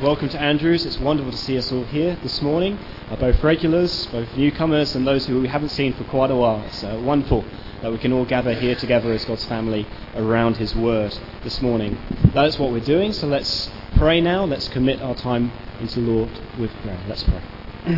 Welcome 0.00 0.28
to 0.30 0.40
Andrews. 0.40 0.84
It's 0.86 0.98
wonderful 0.98 1.30
to 1.30 1.38
see 1.38 1.56
us 1.56 1.70
all 1.70 1.84
here 1.84 2.16
this 2.22 2.42
morning, 2.42 2.78
uh, 3.10 3.16
both 3.16 3.42
regulars, 3.44 4.06
both 4.06 4.34
newcomers, 4.36 4.96
and 4.96 5.06
those 5.06 5.26
who 5.26 5.40
we 5.40 5.46
haven't 5.46 5.68
seen 5.68 5.92
for 5.92 6.02
quite 6.04 6.30
a 6.30 6.36
while. 6.36 6.62
It's 6.62 6.82
uh, 6.82 7.00
wonderful 7.04 7.44
that 7.80 7.92
we 7.92 7.98
can 7.98 8.12
all 8.12 8.24
gather 8.24 8.54
here 8.54 8.74
together 8.74 9.12
as 9.12 9.24
God's 9.24 9.44
family 9.44 9.86
around 10.16 10.56
His 10.56 10.74
Word 10.74 11.16
this 11.44 11.62
morning. 11.62 11.96
That 12.32 12.46
is 12.46 12.58
what 12.58 12.72
we're 12.72 12.80
doing, 12.80 13.12
so 13.12 13.28
let's 13.28 13.70
pray 13.96 14.20
now. 14.20 14.44
Let's 14.44 14.68
commit 14.68 15.00
our 15.00 15.14
time 15.14 15.52
into 15.80 16.00
the 16.00 16.10
Lord 16.10 16.30
with 16.58 16.72
prayer. 16.82 17.00
Let's 17.06 17.22
pray. 17.22 17.42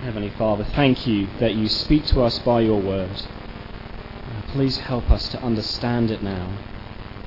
Heavenly 0.00 0.30
Father, 0.30 0.64
thank 0.64 1.06
you 1.06 1.28
that 1.38 1.54
you 1.54 1.68
speak 1.68 2.06
to 2.06 2.22
us 2.22 2.40
by 2.40 2.62
your 2.62 2.80
Word. 2.80 3.10
Uh, 3.12 4.42
please 4.48 4.78
help 4.78 5.10
us 5.10 5.28
to 5.28 5.40
understand 5.42 6.10
it 6.10 6.22
now 6.22 6.50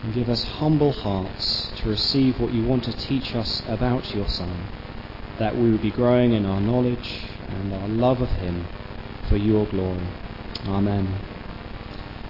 and 0.04 0.14
give 0.14 0.30
us 0.30 0.44
humble 0.44 0.92
hearts 0.92 1.72
to 1.78 1.90
receive 1.90 2.40
what 2.40 2.54
you 2.54 2.64
want 2.64 2.84
to 2.84 2.94
teach 2.94 3.36
us 3.36 3.64
about 3.68 4.14
your 4.14 4.28
Son, 4.28 4.68
that 5.40 5.56
we 5.56 5.72
would 5.72 5.82
be 5.82 5.92
growing 5.92 6.34
in 6.34 6.46
our 6.46 6.62
knowledge 6.62 7.24
and 7.48 7.74
our 7.74 7.88
love 7.88 8.22
of 8.22 8.30
him 8.30 8.68
for 9.28 9.38
your 9.38 9.66
glory. 9.68 10.08
Amen. 10.66 11.08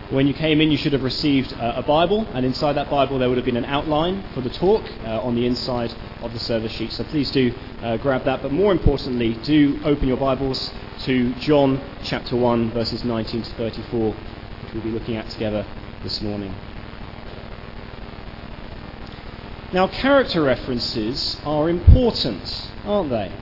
When 0.10 0.26
you 0.26 0.34
came 0.34 0.62
in, 0.62 0.72
you 0.72 0.78
should 0.78 0.94
have 0.94 1.04
received 1.04 1.52
a 1.60 1.84
Bible, 1.84 2.26
and 2.34 2.46
inside 2.46 2.74
that 2.74 2.90
Bible, 2.90 3.20
there 3.20 3.28
would 3.28 3.38
have 3.38 3.46
been 3.46 3.58
an 3.58 3.66
outline 3.66 4.24
for 4.34 4.40
the 4.40 4.50
talk 4.50 4.82
uh, 5.04 5.22
on 5.22 5.36
the 5.36 5.46
inside 5.46 5.94
of 6.22 6.32
the 6.32 6.40
service 6.40 6.72
sheet. 6.72 6.94
So 6.94 7.04
please 7.04 7.30
do 7.30 7.54
uh, 7.82 7.98
grab 7.98 8.24
that. 8.24 8.42
But 8.42 8.54
more 8.54 8.72
importantly, 8.72 9.34
do 9.44 9.82
open 9.84 10.08
your 10.08 10.16
Bibles 10.16 10.72
to 11.00 11.34
John 11.36 11.82
chapter 12.04 12.38
1, 12.38 12.72
verses 12.72 13.04
19 13.04 13.42
to 13.44 13.52
34, 13.56 14.14
which 14.14 14.74
we'll 14.74 14.84
be 14.84 14.92
looking 14.92 15.18
at 15.18 15.30
together 15.30 15.66
this 16.04 16.22
morning. 16.22 16.56
Now, 19.74 19.88
character 19.88 20.44
references 20.44 21.38
are 21.46 21.70
important, 21.70 22.72
aren't 22.86 23.10
they? 23.10 23.34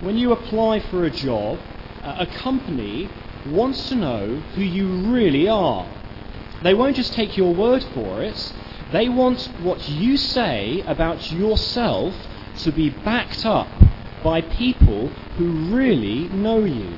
When 0.00 0.16
you 0.16 0.30
apply 0.30 0.78
for 0.78 1.04
a 1.04 1.10
job, 1.10 1.58
a 2.04 2.24
company 2.24 3.10
wants 3.44 3.88
to 3.88 3.96
know 3.96 4.36
who 4.54 4.62
you 4.62 5.10
really 5.12 5.48
are. 5.48 5.88
They 6.62 6.72
won't 6.72 6.94
just 6.94 7.14
take 7.14 7.36
your 7.36 7.52
word 7.52 7.82
for 7.82 8.22
it, 8.22 8.54
they 8.92 9.08
want 9.08 9.50
what 9.60 9.88
you 9.88 10.16
say 10.16 10.84
about 10.86 11.32
yourself 11.32 12.14
to 12.58 12.70
be 12.70 12.88
backed 12.88 13.44
up 13.44 13.68
by 14.22 14.40
people 14.40 15.08
who 15.36 15.74
really 15.74 16.28
know 16.28 16.60
you. 16.60 16.96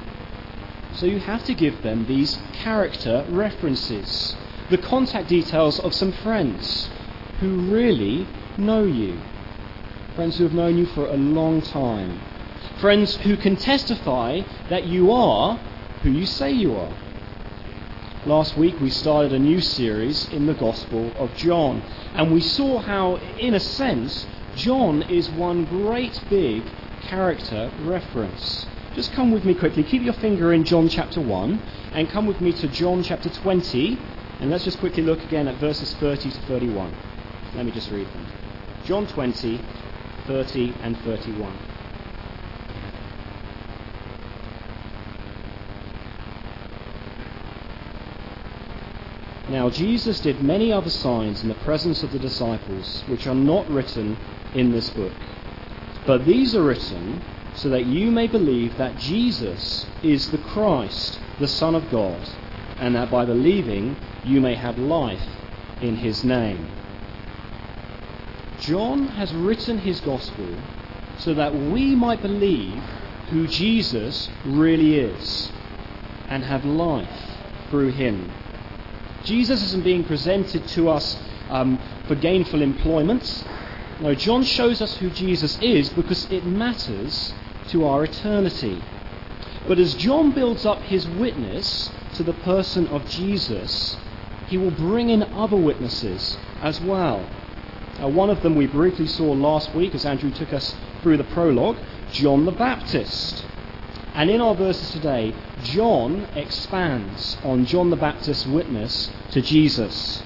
So 0.93 1.07
you 1.07 1.21
have 1.21 1.45
to 1.45 1.55
give 1.55 1.83
them 1.83 2.05
these 2.07 2.39
character 2.53 3.25
references, 3.31 4.37
the 4.69 4.77
contact 4.77 5.29
details 5.29 5.81
of 5.81 5.95
some 5.95 6.13
friends 6.13 6.91
who 7.41 7.73
really 7.73 8.27
know 8.57 8.85
you. 8.85 9.19
Friends 10.15 10.39
who 10.39 10.45
have 10.45 10.53
known 10.53 10.77
you 10.77 10.87
for 10.87 11.07
a 11.07 11.17
long 11.17 11.63
time. 11.63 12.21
Friends 12.81 13.17
who 13.17 13.37
can 13.37 13.57
testify 13.57 14.43
that 14.69 14.85
you 14.85 15.11
are 15.11 15.59
who 16.03 16.11
you 16.11 16.27
say 16.27 16.51
you 16.51 16.75
are. 16.77 16.93
Last 18.27 18.57
week 18.57 18.79
we 18.81 18.91
started 18.91 19.33
a 19.33 19.39
new 19.39 19.61
series 19.61 20.29
in 20.29 20.47
the 20.47 20.55
Gospel 20.55 21.13
of 21.19 21.35
John, 21.37 21.83
and 22.15 22.33
we 22.33 22.41
saw 22.41 22.79
how, 22.79 23.17
in 23.39 23.55
a 23.55 23.61
sense, 23.61 24.27
John 24.57 25.03
is 25.03 25.31
one 25.31 25.65
great 25.65 26.21
big 26.29 26.63
character 27.03 27.71
reference. 27.83 28.67
Just 28.95 29.13
come 29.13 29.31
with 29.31 29.45
me 29.45 29.55
quickly. 29.55 29.83
Keep 29.83 30.03
your 30.03 30.15
finger 30.15 30.53
in 30.53 30.65
John 30.65 30.89
chapter 30.89 31.21
1 31.21 31.63
and 31.93 32.11
come 32.11 32.27
with 32.27 32.41
me 32.41 32.53
to 32.53 32.69
John 32.69 33.03
chapter 33.03 33.31
20, 33.31 33.99
and 34.41 34.51
let's 34.51 34.65
just 34.65 34.81
quickly 34.81 35.03
look 35.03 35.23
again 35.23 35.49
at 35.49 35.57
verses 35.57 35.95
30 35.95 36.31
to 36.31 36.41
31. 36.43 36.95
Let 37.55 37.67
me 37.67 37.73
just 37.73 37.91
read 37.91 38.07
them. 38.07 38.27
John 38.85 39.07
20, 39.07 39.61
30 40.27 40.75
and 40.83 40.97
31. 40.99 41.53
Now 49.51 49.69
Jesus 49.69 50.21
did 50.21 50.43
many 50.45 50.73
other 50.73 50.91
signs 50.91 51.43
in 51.43 51.49
the 51.49 51.57
presence 51.57 52.05
of 52.05 52.13
the 52.13 52.21
disciples, 52.21 53.03
which 53.09 53.27
are 53.27 53.35
not 53.35 53.69
written 53.69 54.17
in 54.55 54.71
this 54.71 54.91
book. 54.91 55.13
But 56.07 56.25
these 56.25 56.55
are 56.55 56.63
written 56.63 57.21
so 57.55 57.69
that 57.71 57.85
you 57.85 58.13
may 58.13 58.29
believe 58.29 58.77
that 58.79 58.97
Jesus 58.97 59.87
is 60.05 60.31
the 60.31 60.39
Christ, 60.39 61.19
the 61.41 61.49
Son 61.49 61.75
of 61.75 61.91
God, 61.91 62.21
and 62.79 62.95
that 62.95 63.11
by 63.11 63.25
believing 63.25 63.97
you 64.25 64.41
may 64.41 64.55
have 64.55 64.79
life 64.79 65.27
in 65.81 65.97
his 65.97 66.23
name. 66.23 66.80
John 68.61 69.09
has 69.09 69.33
written 69.33 69.79
his 69.79 70.01
gospel 70.01 70.47
so 71.19 71.33
that 71.35 71.55
we 71.55 71.95
might 71.95 72.21
believe 72.21 72.83
who 73.31 73.47
Jesus 73.47 74.29
really 74.45 74.97
is 74.97 75.51
and 76.29 76.45
have 76.45 76.65
life 76.65 77.39
through 77.71 77.93
him. 77.93 78.31
Jesus 79.25 79.63
isn't 79.63 79.85
being 79.85 80.05
presented 80.05 80.67
to 80.69 80.91
us 80.91 81.19
um, 81.49 81.79
for 82.07 82.15
gainful 82.15 82.61
employment. 82.61 83.45
No, 84.01 84.15
John 84.15 84.43
shows 84.43 84.83
us 84.83 84.97
who 84.97 85.11
Jesus 85.11 85.59
is 85.63 85.89
because 85.91 86.31
it 86.31 86.45
matters 86.45 87.35
to 87.69 87.87
our 87.87 88.05
eternity. 88.05 88.83
But 89.67 89.79
as 89.79 89.95
John 89.95 90.33
builds 90.33 90.67
up 90.67 90.83
his 90.83 91.07
witness 91.07 91.91
to 92.15 92.23
the 92.23 92.33
person 92.33 92.89
of 92.89 93.09
Jesus, 93.09 93.97
he 94.49 94.59
will 94.59 94.71
bring 94.71 95.11
in 95.11 95.23
other 95.23 95.57
witnesses 95.57 96.37
as 96.61 96.81
well. 96.81 97.27
Uh, 98.03 98.09
one 98.09 98.31
of 98.31 98.43
them 98.43 98.55
we 98.55 98.67
briefly 98.67 99.07
saw 99.07 99.33
last 99.33 99.75
week 99.75 99.95
as 99.95 100.07
Andrew 100.07 100.31
took 100.31 100.53
us 100.53 100.75
through 101.03 101.17
the 101.17 101.25
prologue 101.25 101.77
John 102.13 102.45
the 102.45 102.53
Baptist. 102.53 103.45
And 104.15 104.31
in 104.31 104.41
our 104.41 104.55
verses 104.55 104.91
today, 104.91 105.35
John 105.63 106.27
expands 106.35 107.37
on 107.45 107.67
John 107.67 107.91
the 107.91 107.97
Baptist's 107.97 108.47
witness 108.47 109.11
to 109.31 109.41
Jesus. 109.41 110.23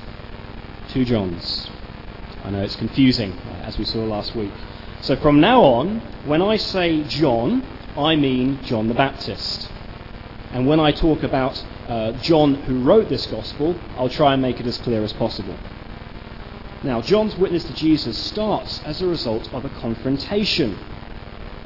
Two 0.89 1.05
Johns. 1.05 1.69
I 2.45 2.51
know 2.51 2.63
it's 2.63 2.77
confusing, 2.77 3.33
uh, 3.33 3.65
as 3.65 3.79
we 3.79 3.84
saw 3.84 4.05
last 4.05 4.34
week. 4.34 4.53
So 5.01 5.17
from 5.17 5.41
now 5.41 5.63
on, 5.63 6.01
when 6.25 6.41
I 6.41 6.57
say 6.57 7.03
John, 7.05 7.63
I 7.97 8.17
mean 8.17 8.63
John 8.63 8.89
the 8.89 8.95
Baptist. 8.95 9.71
And 10.53 10.67
when 10.67 10.81
I 10.81 10.93
talk 10.93 11.23
about 11.23 11.63
uh, 11.89 12.13
John 12.13 12.55
who 12.55 12.83
wrote 12.83 13.09
this 13.09 13.27
gospel, 13.27 13.75
I'll 13.97 14.09
try 14.09 14.33
and 14.33 14.41
make 14.41 14.61
it 14.61 14.67
as 14.67 14.79
clear 14.79 15.03
as 15.03 15.13
possible. 15.13 15.57
Now, 16.84 17.00
John's 17.00 17.34
witness 17.37 17.65
to 17.65 17.72
Jesus 17.72 18.19
starts 18.19 18.83
as 18.84 19.00
a 19.00 19.06
result 19.06 19.50
of 19.55 19.65
a 19.65 19.71
confrontation. 19.71 20.78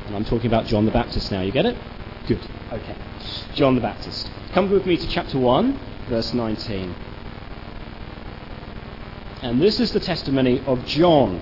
And 0.06 0.14
I'm 0.14 0.24
talking 0.24 0.46
about 0.46 0.66
John 0.66 0.84
the 0.84 0.92
Baptist 0.92 1.32
now. 1.32 1.40
You 1.40 1.50
get 1.50 1.66
it? 1.66 1.76
Good. 2.28 2.38
Okay. 2.72 2.94
John 3.54 3.74
the 3.74 3.80
Baptist. 3.80 4.30
Come 4.52 4.70
with 4.70 4.86
me 4.86 4.96
to 4.96 5.08
chapter 5.08 5.36
1, 5.36 5.76
verse 6.08 6.32
19. 6.32 6.94
And 9.42 9.60
this 9.60 9.80
is 9.80 9.90
the 9.90 9.98
testimony 9.98 10.62
of 10.66 10.86
John 10.86 11.40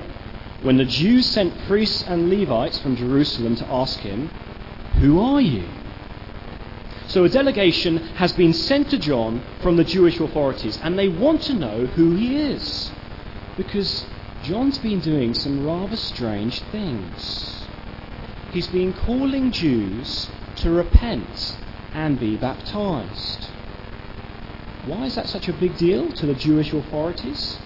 when 0.62 0.78
the 0.78 0.86
Jews 0.86 1.26
sent 1.26 1.52
priests 1.66 2.02
and 2.04 2.30
Levites 2.30 2.78
from 2.78 2.96
Jerusalem 2.96 3.56
to 3.56 3.66
ask 3.66 3.98
him, 3.98 4.30
Who 5.00 5.20
are 5.20 5.42
you? 5.42 5.68
So 7.08 7.24
a 7.24 7.28
delegation 7.28 7.98
has 8.16 8.32
been 8.32 8.54
sent 8.54 8.88
to 8.88 8.98
John 8.98 9.42
from 9.60 9.76
the 9.76 9.84
Jewish 9.84 10.18
authorities, 10.18 10.78
and 10.82 10.98
they 10.98 11.08
want 11.08 11.42
to 11.42 11.52
know 11.52 11.84
who 11.84 12.16
he 12.16 12.38
is 12.38 12.90
because 13.56 14.06
John's 14.42 14.78
been 14.78 15.00
doing 15.00 15.34
some 15.34 15.64
rather 15.64 15.96
strange 15.96 16.62
things. 16.70 17.66
He's 18.50 18.68
been 18.68 18.92
calling 18.92 19.50
Jews 19.50 20.30
to 20.56 20.70
repent 20.70 21.58
and 21.94 22.18
be 22.20 22.36
baptized. 22.36 23.48
Why 24.84 25.06
is 25.06 25.14
that 25.16 25.28
such 25.28 25.48
a 25.48 25.52
big 25.52 25.76
deal 25.76 26.12
to 26.12 26.26
the 26.26 26.34
Jewish 26.34 26.72
authorities? 26.72 27.58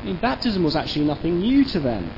I 0.00 0.06
mean, 0.06 0.16
baptism 0.16 0.64
was 0.64 0.74
actually 0.74 1.04
nothing 1.04 1.38
new 1.38 1.64
to 1.66 1.78
them. 1.78 2.10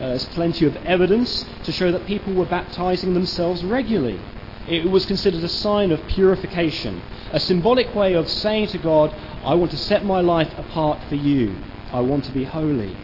Uh, 0.00 0.08
there's 0.08 0.24
plenty 0.26 0.64
of 0.64 0.76
evidence 0.78 1.44
to 1.64 1.72
show 1.72 1.92
that 1.92 2.06
people 2.06 2.34
were 2.34 2.46
baptizing 2.46 3.14
themselves 3.14 3.64
regularly. 3.64 4.20
It 4.66 4.90
was 4.90 5.06
considered 5.06 5.42
a 5.44 5.48
sign 5.48 5.92
of 5.92 6.06
purification, 6.08 7.00
a 7.32 7.40
symbolic 7.40 7.94
way 7.94 8.14
of 8.14 8.28
saying 8.28 8.68
to 8.68 8.78
God, 8.78 9.14
I 9.44 9.54
want 9.54 9.70
to 9.70 9.78
set 9.78 10.04
my 10.04 10.20
life 10.20 10.52
apart 10.58 11.02
for 11.08 11.14
you. 11.14 11.56
I 11.92 12.00
want 12.00 12.24
to 12.24 12.32
be 12.32 12.44
holy. 12.44 12.96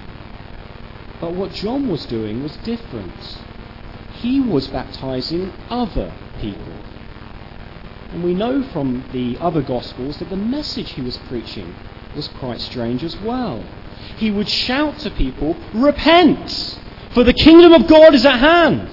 But 1.21 1.33
what 1.33 1.53
John 1.53 1.89
was 1.89 2.05
doing 2.07 2.43
was 2.43 2.57
different. 2.59 3.39
He 4.21 4.41
was 4.41 4.69
baptizing 4.69 5.53
other 5.71 6.13
people. 6.41 6.75
And 8.13 8.23
we 8.23 8.35
know 8.35 8.63
from 8.63 9.05
the 9.13 9.39
other 9.41 9.63
Gospels 9.63 10.19
that 10.19 10.29
the 10.29 10.37
message 10.37 10.91
he 10.91 11.03
was 11.03 11.17
preaching 11.29 11.75
was 12.15 12.29
quite 12.29 12.61
strange 12.61 13.03
as 13.03 13.17
well. 13.23 13.65
He 14.19 14.31
would 14.31 14.49
shout 14.49 14.99
to 15.01 15.11
people, 15.11 15.57
Repent! 15.73 16.79
For 17.13 17.25
the 17.25 17.33
kingdom 17.33 17.73
of 17.73 17.87
God 17.87 18.15
is 18.15 18.27
at 18.27 18.39
hand! 18.39 18.91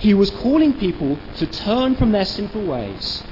He 0.00 0.14
was 0.14 0.30
calling 0.30 0.74
people 0.74 1.18
to 1.36 1.46
turn 1.46 1.94
from 1.94 2.12
their 2.12 2.24
sinful 2.24 2.64
ways 2.64 3.22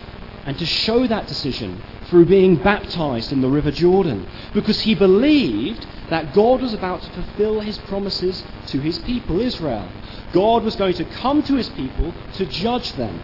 and 0.46 0.58
to 0.58 0.66
show 0.66 1.06
that 1.06 1.26
decision 1.26 1.82
through 2.08 2.26
being 2.26 2.56
baptized 2.56 3.32
in 3.32 3.40
the 3.40 3.48
River 3.48 3.70
Jordan 3.70 4.26
because 4.52 4.80
he 4.80 4.94
believed 4.94 5.86
that 6.10 6.34
God 6.34 6.60
was 6.60 6.74
about 6.74 7.02
to 7.02 7.10
fulfill 7.10 7.60
his 7.60 7.78
promises 7.78 8.44
to 8.66 8.80
his 8.80 8.98
people, 9.00 9.40
Israel. 9.40 9.88
God 10.32 10.64
was 10.64 10.76
going 10.76 10.94
to 10.94 11.04
come 11.04 11.42
to 11.44 11.54
his 11.56 11.68
people 11.70 12.14
to 12.34 12.46
judge 12.46 12.92
them 12.94 13.22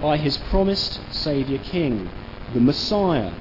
by 0.00 0.16
his 0.16 0.36
promised 0.36 1.00
Saviour 1.12 1.58
King, 1.58 2.10
the 2.52 2.60
Messiah. 2.60 3.32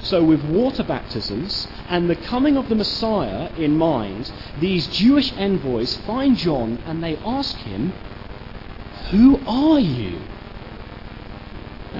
So, 0.00 0.24
with 0.24 0.42
water 0.44 0.84
baptisms 0.84 1.68
and 1.88 2.08
the 2.08 2.16
coming 2.16 2.56
of 2.56 2.68
the 2.68 2.74
Messiah 2.74 3.50
in 3.56 3.76
mind, 3.76 4.30
these 4.58 4.86
Jewish 4.88 5.32
envoys 5.36 5.96
find 5.98 6.36
John 6.36 6.78
and 6.86 7.02
they 7.02 7.16
ask 7.18 7.56
him, 7.58 7.92
Who 9.10 9.40
are 9.46 9.80
you? 9.80 10.20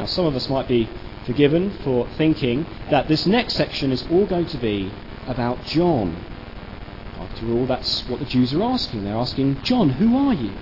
Some 0.09 0.25
of 0.25 0.35
us 0.35 0.49
might 0.49 0.67
be 0.67 0.89
forgiven 1.27 1.71
for 1.85 2.09
thinking 2.17 2.67
that 2.91 3.09
this 3.09 3.27
next 3.27 3.55
section 3.55 3.93
is 3.93 4.07
all 4.11 4.27
going 4.27 4.47
to 4.47 4.57
be 4.57 4.91
about 5.27 5.65
John. 5.67 6.17
After 7.21 7.51
all, 7.53 7.67
that's 7.67 8.09
what 8.09 8.19
the 8.19 8.25
Jews 8.25 8.55
are 8.55 8.63
asking. 8.63 9.05
They're 9.05 9.15
asking, 9.15 9.63
John, 9.63 9.91
who 9.91 10.17
are 10.17 10.33
you? 10.33 10.53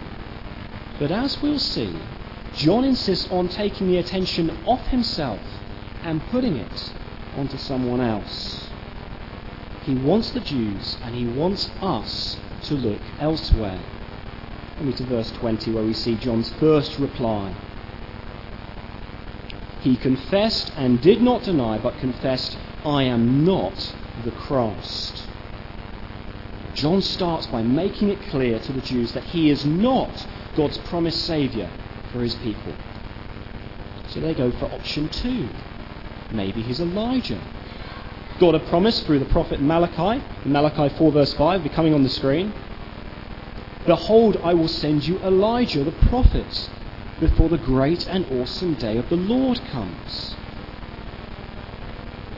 But 0.98 1.12
as 1.12 1.40
we'll 1.40 1.60
see, 1.60 1.96
John 2.54 2.84
insists 2.84 3.30
on 3.30 3.48
taking 3.48 3.86
the 3.86 3.98
attention 3.98 4.50
off 4.66 4.84
himself 4.88 5.40
and 6.02 6.20
putting 6.30 6.56
it 6.56 6.92
onto 7.36 7.56
someone 7.56 8.00
else. 8.00 8.68
He 9.84 9.94
wants 9.94 10.32
the 10.32 10.40
Jews 10.40 10.96
and 11.04 11.14
he 11.14 11.26
wants 11.26 11.70
us 11.80 12.36
to 12.64 12.74
look 12.74 13.00
elsewhere. 13.20 13.78
Let 14.78 14.84
me 14.86 14.92
to 14.94 15.04
verse 15.04 15.30
20 15.30 15.72
where 15.72 15.84
we 15.84 15.92
see 15.92 16.16
John's 16.16 16.52
first 16.54 16.98
reply. 16.98 17.54
He 19.86 19.94
confessed 19.94 20.72
and 20.76 21.00
did 21.00 21.22
not 21.22 21.44
deny, 21.44 21.78
but 21.78 21.96
confessed, 21.98 22.58
I 22.84 23.04
am 23.04 23.44
not 23.44 23.94
the 24.24 24.32
Christ. 24.32 25.22
John 26.74 27.00
starts 27.00 27.46
by 27.46 27.62
making 27.62 28.08
it 28.08 28.20
clear 28.22 28.58
to 28.58 28.72
the 28.72 28.80
Jews 28.80 29.12
that 29.12 29.22
he 29.22 29.48
is 29.48 29.64
not 29.64 30.26
God's 30.56 30.78
promised 30.78 31.24
Saviour 31.24 31.70
for 32.10 32.20
his 32.24 32.34
people. 32.34 32.74
So 34.08 34.18
they 34.18 34.34
go 34.34 34.50
for 34.50 34.64
option 34.72 35.08
two. 35.08 35.48
Maybe 36.32 36.62
he's 36.62 36.80
Elijah. 36.80 37.40
God 38.40 38.54
had 38.54 38.66
promised 38.66 39.06
through 39.06 39.20
the 39.20 39.26
prophet 39.26 39.60
Malachi, 39.60 40.20
Malachi 40.44 40.96
4, 40.96 41.12
verse 41.12 41.32
5, 41.34 41.62
be 41.62 41.68
coming 41.68 41.94
on 41.94 42.02
the 42.02 42.08
screen. 42.08 42.52
Behold, 43.86 44.36
I 44.42 44.52
will 44.52 44.66
send 44.66 45.06
you 45.06 45.20
Elijah 45.20 45.84
the 45.84 45.92
prophet 45.92 46.70
before 47.20 47.48
the 47.48 47.58
great 47.58 48.06
and 48.08 48.26
awesome 48.40 48.74
day 48.74 48.96
of 48.96 49.08
the 49.08 49.16
Lord 49.16 49.60
comes. 49.66 50.36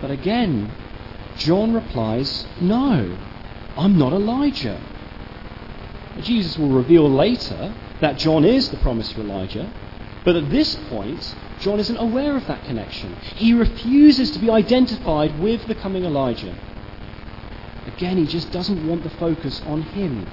But 0.01 0.11
again, 0.11 0.73
John 1.37 1.73
replies, 1.73 2.47
No, 2.61 3.19
I'm 3.77 3.99
not 3.99 4.13
Elijah. 4.13 4.81
Jesus 6.21 6.59
will 6.59 6.71
reveal 6.71 7.09
later 7.09 7.75
that 8.01 8.19
John 8.19 8.45
is 8.45 8.71
the 8.71 8.77
promised 8.79 9.17
Elijah, 9.17 9.73
but 10.25 10.37
at 10.37 10.51
this 10.51 10.77
point, 10.89 11.35
John 11.61 11.81
isn't 11.81 11.97
aware 11.97 12.37
of 12.37 12.47
that 12.47 12.65
connection. 12.65 13.15
He 13.37 13.53
refuses 13.55 14.31
to 14.33 14.39
be 14.39 14.51
identified 14.51 15.39
with 15.41 15.67
the 15.67 15.75
coming 15.75 16.05
Elijah. 16.05 16.57
Again, 17.87 18.17
he 18.17 18.27
just 18.27 18.53
doesn't 18.53 18.87
want 18.87 19.03
the 19.03 19.11
focus 19.11 19.61
on 19.67 19.83
him. 19.83 20.29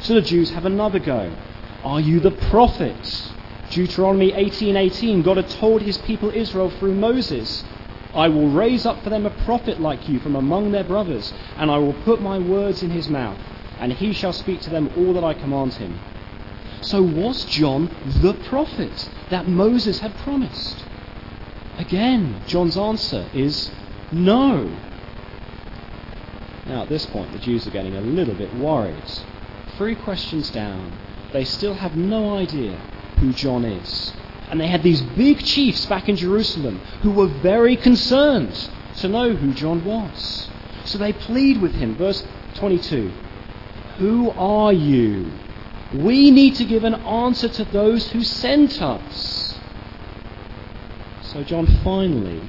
So 0.00 0.14
the 0.14 0.22
Jews 0.22 0.50
have 0.50 0.66
another 0.66 0.98
go. 0.98 1.34
Are 1.82 2.00
you 2.00 2.20
the 2.20 2.30
prophet? 2.30 3.32
Deuteronomy 3.70 4.32
18:18 4.32 5.22
God 5.22 5.36
had 5.36 5.48
told 5.48 5.82
his 5.82 5.98
people 5.98 6.30
Israel 6.30 6.70
through 6.70 6.94
Moses, 6.94 7.64
I 8.14 8.28
will 8.28 8.48
raise 8.48 8.86
up 8.86 9.02
for 9.02 9.10
them 9.10 9.26
a 9.26 9.30
prophet 9.30 9.80
like 9.80 10.08
you 10.08 10.20
from 10.20 10.36
among 10.36 10.70
their 10.70 10.84
brothers, 10.84 11.32
and 11.58 11.70
I 11.70 11.78
will 11.78 11.94
put 12.04 12.22
my 12.22 12.38
words 12.38 12.82
in 12.82 12.90
his 12.90 13.08
mouth, 13.08 13.38
and 13.80 13.92
he 13.92 14.12
shall 14.12 14.32
speak 14.32 14.60
to 14.62 14.70
them 14.70 14.90
all 14.96 15.14
that 15.14 15.24
I 15.24 15.34
command 15.34 15.74
him. 15.74 15.98
So 16.82 17.02
was 17.02 17.44
John 17.46 17.90
the 18.22 18.34
prophet 18.34 19.10
that 19.30 19.48
Moses 19.48 19.98
had 20.00 20.16
promised? 20.18 20.84
Again, 21.78 22.36
John's 22.46 22.76
answer 22.76 23.26
is 23.34 23.72
no. 24.12 24.70
Now, 26.66 26.82
at 26.82 26.88
this 26.88 27.06
point, 27.06 27.32
the 27.32 27.38
Jews 27.38 27.66
are 27.66 27.72
getting 27.72 27.96
a 27.96 28.00
little 28.00 28.34
bit 28.34 28.54
worried. 28.54 29.10
Three 29.76 29.96
questions 29.96 30.50
down, 30.50 30.92
they 31.32 31.44
still 31.44 31.74
have 31.74 31.96
no 31.96 32.36
idea 32.36 32.78
who 33.18 33.32
John 33.32 33.64
is. 33.64 34.12
And 34.50 34.60
they 34.60 34.66
had 34.66 34.82
these 34.82 35.00
big 35.02 35.38
chiefs 35.38 35.86
back 35.86 36.08
in 36.08 36.16
Jerusalem 36.16 36.78
who 37.02 37.10
were 37.10 37.26
very 37.26 37.76
concerned 37.76 38.54
to 38.96 39.08
know 39.08 39.34
who 39.34 39.52
John 39.54 39.84
was. 39.84 40.48
So 40.84 40.98
they 40.98 41.12
plead 41.12 41.60
with 41.60 41.74
him. 41.74 41.96
Verse 41.96 42.24
22 42.54 43.10
Who 43.98 44.30
are 44.30 44.72
you? 44.72 45.30
We 45.94 46.30
need 46.30 46.56
to 46.56 46.64
give 46.64 46.84
an 46.84 46.94
answer 46.94 47.48
to 47.48 47.64
those 47.64 48.10
who 48.10 48.22
sent 48.22 48.82
us. 48.82 49.58
So 51.22 51.42
John 51.44 51.66
finally 51.82 52.48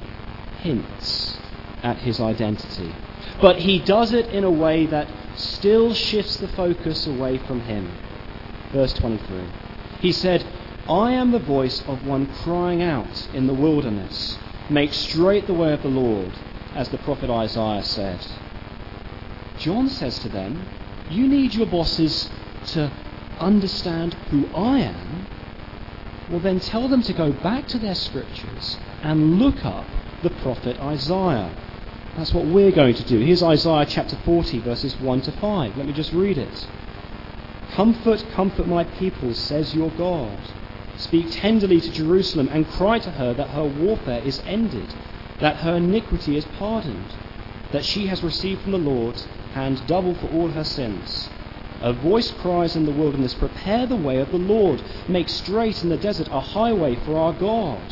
hints 0.60 1.38
at 1.82 1.98
his 1.98 2.20
identity. 2.20 2.94
But 3.40 3.58
he 3.58 3.78
does 3.78 4.12
it 4.12 4.28
in 4.28 4.44
a 4.44 4.50
way 4.50 4.86
that 4.86 5.08
still 5.36 5.94
shifts 5.94 6.36
the 6.36 6.48
focus 6.48 7.06
away 7.06 7.38
from 7.38 7.60
him. 7.60 7.90
Verse 8.72 8.92
23. 8.94 9.44
He 10.00 10.12
said, 10.12 10.44
I 10.88 11.12
am 11.12 11.32
the 11.32 11.40
voice 11.40 11.82
of 11.88 12.06
one 12.06 12.26
crying 12.26 12.80
out 12.80 13.28
in 13.34 13.48
the 13.48 13.54
wilderness, 13.54 14.38
Make 14.68 14.92
straight 14.92 15.46
the 15.46 15.54
way 15.54 15.72
of 15.72 15.82
the 15.82 15.88
Lord, 15.88 16.32
as 16.74 16.88
the 16.90 16.98
prophet 16.98 17.28
Isaiah 17.28 17.82
said. 17.82 18.20
John 19.58 19.88
says 19.88 20.18
to 20.20 20.28
them, 20.28 20.66
You 21.10 21.26
need 21.26 21.54
your 21.54 21.66
bosses 21.66 22.30
to 22.66 22.90
understand 23.40 24.14
who 24.30 24.46
I 24.54 24.80
am. 24.80 25.26
Well, 26.30 26.40
then 26.40 26.60
tell 26.60 26.88
them 26.88 27.02
to 27.02 27.12
go 27.12 27.32
back 27.32 27.66
to 27.68 27.78
their 27.78 27.94
scriptures 27.94 28.78
and 29.02 29.38
look 29.38 29.64
up 29.64 29.86
the 30.22 30.30
prophet 30.30 30.78
Isaiah. 30.80 31.50
That's 32.16 32.32
what 32.32 32.46
we're 32.46 32.72
going 32.72 32.94
to 32.94 33.04
do. 33.04 33.20
Here's 33.20 33.42
Isaiah 33.42 33.86
chapter 33.86 34.16
40, 34.24 34.60
verses 34.60 34.98
1 35.00 35.20
to 35.22 35.32
5. 35.32 35.76
Let 35.76 35.86
me 35.86 35.92
just 35.92 36.12
read 36.12 36.38
it. 36.38 36.68
Comfort, 37.72 38.24
comfort 38.32 38.66
my 38.66 38.84
people, 38.84 39.34
says 39.34 39.74
your 39.74 39.90
God. 39.90 40.38
Speak 40.98 41.30
tenderly 41.32 41.80
to 41.80 41.92
Jerusalem 41.92 42.48
and 42.52 42.68
cry 42.68 42.98
to 42.98 43.10
her 43.10 43.34
that 43.34 43.50
her 43.50 43.64
warfare 43.64 44.22
is 44.24 44.42
ended, 44.46 44.94
that 45.40 45.56
her 45.56 45.76
iniquity 45.76 46.36
is 46.36 46.44
pardoned, 46.44 47.06
that 47.72 47.84
she 47.84 48.06
has 48.06 48.22
received 48.22 48.62
from 48.62 48.72
the 48.72 48.78
Lord 48.78 49.20
hand 49.52 49.82
double 49.86 50.14
for 50.14 50.28
all 50.28 50.48
her 50.48 50.64
sins. 50.64 51.30
A 51.82 51.92
voice 51.92 52.30
cries 52.30 52.74
in 52.74 52.86
the 52.86 52.92
wilderness, 52.92 53.34
Prepare 53.34 53.86
the 53.86 53.96
way 53.96 54.18
of 54.18 54.30
the 54.30 54.38
Lord, 54.38 54.82
make 55.08 55.28
straight 55.28 55.82
in 55.82 55.90
the 55.90 55.98
desert 55.98 56.28
a 56.30 56.40
highway 56.40 56.94
for 56.94 57.18
our 57.18 57.34
God. 57.34 57.82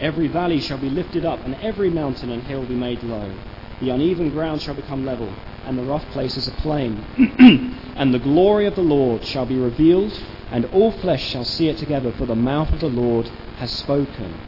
Every 0.00 0.26
valley 0.26 0.60
shall 0.60 0.78
be 0.78 0.90
lifted 0.90 1.24
up, 1.24 1.44
and 1.44 1.54
every 1.62 1.90
mountain 1.90 2.30
and 2.30 2.42
hill 2.42 2.66
be 2.66 2.74
made 2.74 3.02
low. 3.04 3.32
The 3.80 3.90
uneven 3.90 4.30
ground 4.30 4.60
shall 4.60 4.74
become 4.74 5.06
level, 5.06 5.32
and 5.64 5.78
the 5.78 5.82
rough 5.82 6.06
places 6.10 6.48
a 6.48 6.52
plain. 6.52 7.04
and 7.96 8.12
the 8.12 8.18
glory 8.18 8.66
of 8.66 8.74
the 8.74 8.82
Lord 8.82 9.24
shall 9.24 9.46
be 9.46 9.56
revealed, 9.56 10.12
and 10.50 10.64
all 10.66 10.92
flesh 10.92 11.24
shall 11.28 11.44
see 11.44 11.68
it 11.68 11.78
together, 11.78 12.12
for 12.12 12.26
the 12.26 12.34
mouth 12.34 12.72
of 12.72 12.80
the 12.80 12.88
Lord 12.88 13.28
has 13.58 13.70
spoken. 13.70 14.40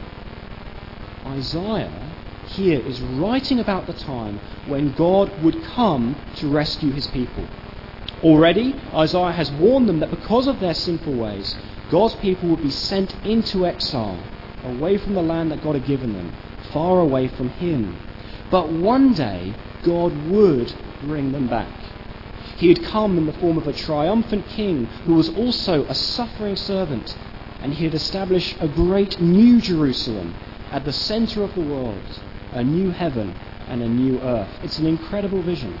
Isaiah 1.25 2.15
here 2.47 2.79
is 2.79 3.01
writing 3.01 3.59
about 3.59 3.85
the 3.85 3.93
time 3.93 4.39
when 4.65 4.93
God 4.93 5.43
would 5.43 5.63
come 5.63 6.15
to 6.37 6.47
rescue 6.49 6.91
his 6.91 7.07
people. 7.07 7.47
Already, 8.23 8.75
Isaiah 8.93 9.31
has 9.31 9.51
warned 9.51 9.87
them 9.87 9.99
that 9.99 10.09
because 10.09 10.47
of 10.47 10.59
their 10.59 10.73
sinful 10.73 11.15
ways, 11.15 11.57
God's 11.89 12.15
people 12.15 12.49
would 12.49 12.61
be 12.61 12.71
sent 12.71 13.15
into 13.25 13.65
exile, 13.65 14.23
away 14.63 14.97
from 14.97 15.13
the 15.13 15.21
land 15.21 15.51
that 15.51 15.63
God 15.63 15.75
had 15.75 15.85
given 15.85 16.13
them, 16.13 16.33
far 16.71 16.99
away 16.99 17.27
from 17.27 17.49
Him. 17.49 17.99
But 18.51 18.71
one 18.71 19.13
day, 19.13 19.55
God 19.83 20.15
would 20.29 20.73
bring 21.01 21.31
them 21.31 21.47
back. 21.47 21.69
He 22.59 22.67
had 22.67 22.83
come 22.83 23.17
in 23.17 23.25
the 23.25 23.31
form 23.33 23.57
of 23.57 23.67
a 23.67 23.73
triumphant 23.73 24.45
king 24.49 24.85
who 25.05 25.13
was 25.13 25.29
also 25.29 25.85
a 25.85 25.95
suffering 25.95 26.57
servant, 26.57 27.15
and 27.61 27.73
he 27.73 27.85
had 27.85 27.93
established 27.93 28.57
a 28.59 28.67
great 28.67 29.21
new 29.21 29.61
Jerusalem 29.61 30.35
at 30.69 30.83
the 30.83 30.91
center 30.91 31.41
of 31.43 31.55
the 31.55 31.61
world, 31.61 32.03
a 32.51 32.61
new 32.61 32.89
heaven 32.89 33.33
and 33.69 33.81
a 33.81 33.87
new 33.87 34.21
earth. 34.21 34.49
It's 34.61 34.77
an 34.77 34.87
incredible 34.87 35.41
vision. 35.41 35.79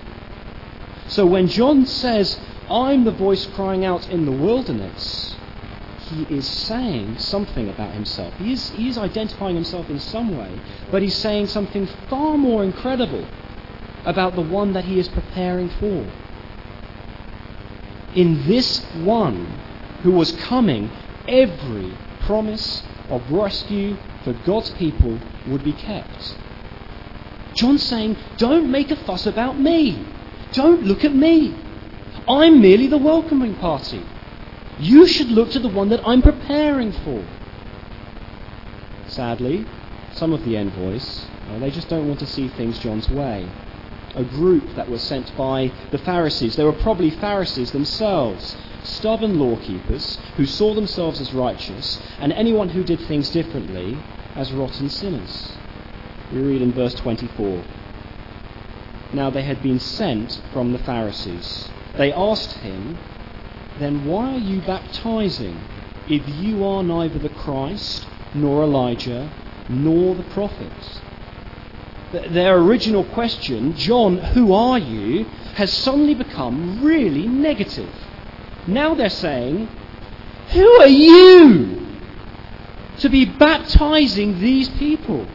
So 1.09 1.25
when 1.25 1.49
John 1.49 1.85
says, 1.85 2.39
I'm 2.69 3.03
the 3.03 3.11
voice 3.11 3.45
crying 3.47 3.83
out 3.83 4.09
in 4.09 4.25
the 4.25 4.31
wilderness, 4.31 5.35
he 6.07 6.23
is 6.33 6.47
saying 6.47 7.17
something 7.17 7.67
about 7.67 7.91
himself. 7.91 8.33
He 8.37 8.53
is, 8.53 8.69
he 8.69 8.87
is 8.87 8.97
identifying 8.97 9.55
himself 9.55 9.89
in 9.89 9.99
some 9.99 10.37
way, 10.37 10.61
but 10.91 11.01
he's 11.01 11.15
saying 11.15 11.47
something 11.47 11.87
far 12.09 12.37
more 12.37 12.63
incredible 12.63 13.27
about 14.05 14.35
the 14.35 14.41
one 14.41 14.71
that 14.73 14.85
he 14.85 14.97
is 14.97 15.09
preparing 15.09 15.67
for 15.67 16.05
in 18.15 18.47
this 18.47 18.85
one 18.95 19.45
who 20.03 20.11
was 20.11 20.31
coming, 20.43 20.89
every 21.27 21.93
promise 22.21 22.83
of 23.09 23.31
rescue 23.31 23.97
for 24.23 24.33
God's 24.45 24.69
people 24.71 25.19
would 25.47 25.63
be 25.63 25.73
kept. 25.73 26.35
John's 27.55 27.83
saying, 27.83 28.15
Don't 28.37 28.71
make 28.71 28.91
a 28.91 28.95
fuss 28.95 29.25
about 29.25 29.59
me. 29.59 30.05
Don't 30.53 30.83
look 30.83 31.03
at 31.03 31.13
me. 31.13 31.55
I'm 32.27 32.61
merely 32.61 32.87
the 32.87 32.97
welcoming 32.97 33.55
party. 33.55 34.03
You 34.79 35.07
should 35.07 35.27
look 35.27 35.51
to 35.51 35.59
the 35.59 35.67
one 35.67 35.89
that 35.89 36.01
I'm 36.05 36.21
preparing 36.21 36.91
for. 36.91 37.23
Sadly, 39.07 39.65
some 40.13 40.31
of 40.31 40.43
the 40.45 40.55
envoys, 40.55 41.25
well, 41.49 41.59
they 41.59 41.71
just 41.71 41.89
don't 41.89 42.07
want 42.07 42.19
to 42.19 42.27
see 42.27 42.47
things 42.47 42.79
John's 42.79 43.09
way. 43.09 43.49
A 44.15 44.23
group 44.23 44.75
that 44.75 44.89
were 44.89 44.97
sent 44.97 45.35
by 45.37 45.71
the 45.91 45.97
Pharisees. 45.97 46.55
They 46.55 46.63
were 46.63 46.73
probably 46.73 47.09
Pharisees 47.11 47.71
themselves, 47.71 48.57
stubborn 48.83 49.37
law 49.37 49.55
keepers 49.57 50.17
who 50.35 50.45
saw 50.45 50.73
themselves 50.73 51.21
as 51.21 51.33
righteous, 51.33 52.01
and 52.19 52.33
anyone 52.33 52.69
who 52.69 52.83
did 52.83 52.99
things 53.01 53.29
differently 53.29 53.97
as 54.35 54.51
rotten 54.51 54.89
sinners. 54.89 55.57
We 56.31 56.39
read 56.39 56.61
in 56.61 56.73
verse 56.73 56.95
24. 56.95 57.63
Now 59.13 59.29
they 59.29 59.43
had 59.43 59.61
been 59.61 59.79
sent 59.79 60.41
from 60.51 60.71
the 60.71 60.79
Pharisees. 60.79 61.69
They 61.95 62.11
asked 62.11 62.53
him, 62.61 62.97
Then 63.77 64.05
why 64.05 64.33
are 64.33 64.37
you 64.37 64.61
baptizing 64.61 65.59
if 66.07 66.27
you 66.27 66.63
are 66.63 66.83
neither 66.83 67.19
the 67.19 67.29
Christ, 67.29 68.07
nor 68.33 68.63
Elijah, 68.63 69.29
nor 69.67 70.15
the 70.15 70.23
prophets? 70.23 71.01
Their 72.11 72.57
original 72.57 73.03
question, 73.03 73.75
John, 73.75 74.17
who 74.17 74.51
are 74.53 74.79
you, 74.79 75.25
has 75.55 75.71
suddenly 75.71 76.15
become 76.15 76.83
really 76.83 77.27
negative. 77.27 77.93
Now 78.65 78.95
they're 78.95 79.09
saying, 79.09 79.69
Who 80.53 80.67
are 80.81 80.87
you 80.87 81.85
to 82.97 83.09
be 83.09 83.25
baptizing 83.25 84.39
these 84.39 84.69
people? 84.69 85.27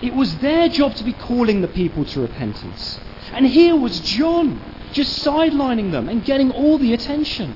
It 0.00 0.14
was 0.14 0.38
their 0.38 0.68
job 0.68 0.94
to 0.96 1.04
be 1.04 1.12
calling 1.12 1.60
the 1.60 1.68
people 1.68 2.04
to 2.06 2.20
repentance. 2.20 2.98
And 3.32 3.46
here 3.46 3.76
was 3.76 4.00
John 4.00 4.60
just 4.92 5.22
sidelining 5.22 5.90
them 5.90 6.08
and 6.08 6.24
getting 6.24 6.50
all 6.50 6.78
the 6.78 6.94
attention. 6.94 7.54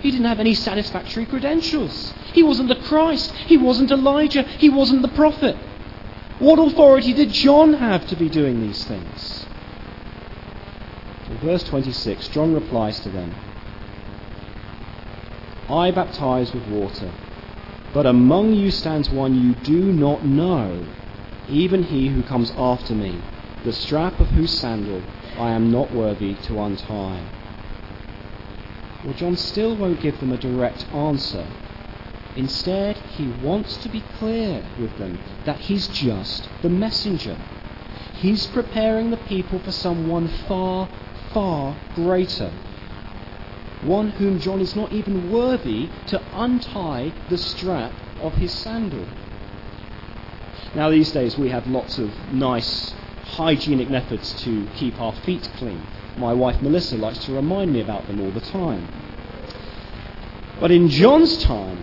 He 0.00 0.10
didn't 0.10 0.26
have 0.26 0.40
any 0.40 0.54
satisfactory 0.54 1.26
credentials. 1.26 2.12
He 2.32 2.42
wasn't 2.42 2.68
the 2.68 2.76
Christ. 2.76 3.32
He 3.46 3.56
wasn't 3.56 3.90
Elijah. 3.90 4.42
He 4.42 4.68
wasn't 4.68 5.02
the 5.02 5.08
prophet. 5.08 5.56
What 6.38 6.58
authority 6.58 7.12
did 7.12 7.30
John 7.30 7.74
have 7.74 8.06
to 8.08 8.16
be 8.16 8.28
doing 8.28 8.60
these 8.60 8.84
things? 8.84 9.46
In 11.30 11.38
verse 11.38 11.62
26, 11.64 12.28
John 12.28 12.52
replies 12.52 13.00
to 13.00 13.08
them 13.08 13.34
I 15.70 15.90
baptize 15.90 16.52
with 16.52 16.66
water, 16.68 17.10
but 17.94 18.04
among 18.04 18.52
you 18.52 18.70
stands 18.70 19.08
one 19.08 19.40
you 19.40 19.54
do 19.54 19.92
not 19.92 20.24
know, 20.24 20.84
even 21.48 21.84
he 21.84 22.08
who 22.08 22.22
comes 22.22 22.52
after 22.56 22.94
me, 22.94 23.22
the 23.64 23.72
strap 23.72 24.20
of 24.20 24.28
whose 24.28 24.58
sandal 24.58 25.02
I 25.38 25.52
am 25.52 25.70
not 25.70 25.92
worthy 25.92 26.34
to 26.34 26.60
untie. 26.60 27.22
Well, 29.04 29.14
John 29.14 29.36
still 29.36 29.76
won't 29.76 30.00
give 30.00 30.20
them 30.20 30.32
a 30.32 30.36
direct 30.36 30.86
answer. 30.92 31.46
Instead, 32.36 32.96
he 33.16 33.28
wants 33.42 33.76
to 33.78 33.88
be 33.88 34.02
clear 34.18 34.64
with 34.78 34.96
them 34.98 35.18
that 35.44 35.58
he's 35.60 35.86
just 35.88 36.48
the 36.62 36.68
messenger. 36.68 37.36
He's 38.14 38.46
preparing 38.46 39.10
the 39.10 39.16
people 39.16 39.60
for 39.60 39.70
someone 39.70 40.28
far, 40.28 40.88
far 41.32 41.76
greater. 41.94 42.50
One 43.82 44.10
whom 44.10 44.40
John 44.40 44.60
is 44.60 44.74
not 44.74 44.92
even 44.92 45.30
worthy 45.30 45.90
to 46.06 46.20
untie 46.32 47.12
the 47.28 47.38
strap 47.38 47.92
of 48.20 48.34
his 48.34 48.52
sandal. 48.52 49.06
Now, 50.74 50.90
these 50.90 51.12
days 51.12 51.38
we 51.38 51.50
have 51.50 51.66
lots 51.68 51.98
of 51.98 52.10
nice 52.32 52.94
hygienic 53.24 53.90
methods 53.90 54.32
to 54.42 54.66
keep 54.74 55.00
our 55.00 55.12
feet 55.12 55.48
clean. 55.56 55.82
My 56.16 56.32
wife 56.32 56.60
Melissa 56.62 56.96
likes 56.96 57.18
to 57.26 57.32
remind 57.32 57.72
me 57.72 57.80
about 57.80 58.06
them 58.06 58.20
all 58.20 58.30
the 58.30 58.40
time. 58.40 58.88
But 60.60 60.70
in 60.70 60.88
John's 60.88 61.42
time, 61.42 61.78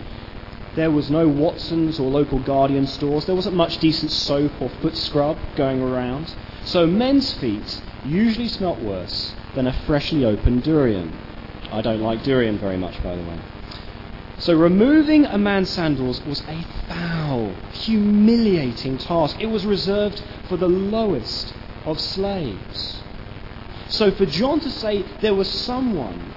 there 0.74 0.90
was 0.90 1.10
no 1.10 1.28
Watsons 1.28 2.00
or 2.00 2.10
local 2.10 2.38
Guardian 2.38 2.86
stores. 2.86 3.26
There 3.26 3.34
wasn't 3.34 3.56
much 3.56 3.78
decent 3.78 4.10
soap 4.10 4.52
or 4.60 4.68
foot 4.68 4.96
scrub 4.96 5.36
going 5.56 5.82
around. 5.82 6.34
So 6.64 6.86
men's 6.86 7.32
feet 7.34 7.82
usually 8.04 8.48
smelt 8.48 8.80
worse 8.80 9.34
than 9.54 9.66
a 9.66 9.72
freshly 9.72 10.24
opened 10.24 10.62
durian. 10.62 11.12
I 11.70 11.82
don't 11.82 12.00
like 12.00 12.22
durian 12.22 12.58
very 12.58 12.76
much, 12.76 13.02
by 13.02 13.16
the 13.16 13.22
way. 13.22 13.38
So 14.38 14.54
removing 14.54 15.26
a 15.26 15.38
man's 15.38 15.70
sandals 15.70 16.20
was 16.24 16.42
a 16.48 16.64
foul, 16.88 17.54
humiliating 17.72 18.98
task. 18.98 19.36
It 19.40 19.46
was 19.46 19.64
reserved 19.64 20.22
for 20.48 20.56
the 20.56 20.68
lowest 20.68 21.54
of 21.84 22.00
slaves. 22.00 23.02
So 23.88 24.10
for 24.10 24.26
John 24.26 24.60
to 24.60 24.70
say 24.70 25.04
there 25.20 25.34
was 25.34 25.48
someone 25.48 26.32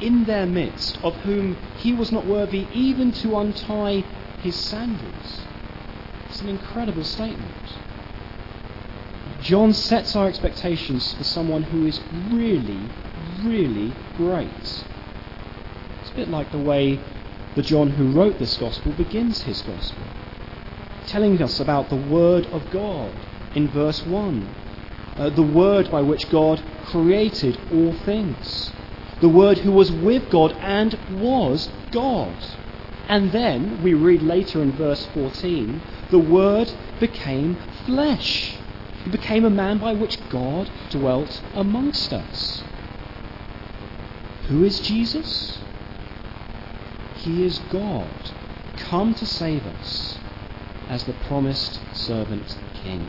in 0.00 0.24
their 0.24 0.46
midst 0.46 0.98
of 1.02 1.14
whom 1.16 1.56
he 1.76 1.92
was 1.92 2.10
not 2.10 2.26
worthy 2.26 2.66
even 2.72 3.12
to 3.12 3.38
untie 3.38 4.04
his 4.42 4.56
sandals, 4.56 5.42
it's 6.28 6.40
an 6.40 6.48
incredible 6.48 7.04
statement. 7.04 7.78
John 9.40 9.72
sets 9.72 10.14
our 10.16 10.28
expectations 10.28 11.14
for 11.14 11.24
someone 11.24 11.62
who 11.62 11.86
is 11.86 12.00
really, 12.30 12.80
really 13.42 13.92
great. 14.16 14.84
It's 16.00 16.10
a 16.10 16.14
bit 16.14 16.28
like 16.28 16.52
the 16.52 16.58
way 16.58 17.00
the 17.54 17.62
John 17.62 17.90
who 17.90 18.12
wrote 18.12 18.38
this 18.38 18.56
gospel 18.58 18.92
begins 18.92 19.42
his 19.42 19.62
gospel, 19.62 20.02
telling 21.06 21.40
us 21.42 21.58
about 21.58 21.88
the 21.88 21.96
Word 21.96 22.46
of 22.46 22.70
God 22.70 23.12
in 23.54 23.68
verse 23.68 24.04
1. 24.04 24.54
Uh, 25.16 25.30
the 25.30 25.42
Word 25.42 25.90
by 25.90 26.02
which 26.02 26.30
God 26.30 26.62
created 26.84 27.58
all 27.72 27.92
things. 27.92 28.72
The 29.20 29.28
Word 29.28 29.58
who 29.58 29.72
was 29.72 29.92
with 29.92 30.30
God 30.30 30.56
and 30.60 30.98
was 31.20 31.68
God. 31.90 32.34
And 33.06 33.32
then 33.32 33.82
we 33.82 33.92
read 33.92 34.22
later 34.22 34.62
in 34.62 34.72
verse 34.72 35.06
14 35.12 35.82
the 36.10 36.18
Word 36.18 36.72
became 36.98 37.56
flesh. 37.84 38.56
He 39.04 39.10
became 39.10 39.44
a 39.44 39.50
man 39.50 39.78
by 39.78 39.92
which 39.92 40.18
God 40.30 40.70
dwelt 40.90 41.42
amongst 41.54 42.12
us. 42.12 42.62
Who 44.48 44.64
is 44.64 44.80
Jesus? 44.80 45.58
He 47.16 47.44
is 47.44 47.58
God, 47.70 48.10
come 48.76 49.14
to 49.14 49.26
save 49.26 49.66
us 49.66 50.18
as 50.88 51.04
the 51.04 51.12
promised 51.12 51.78
servant 51.94 52.56
king. 52.82 53.06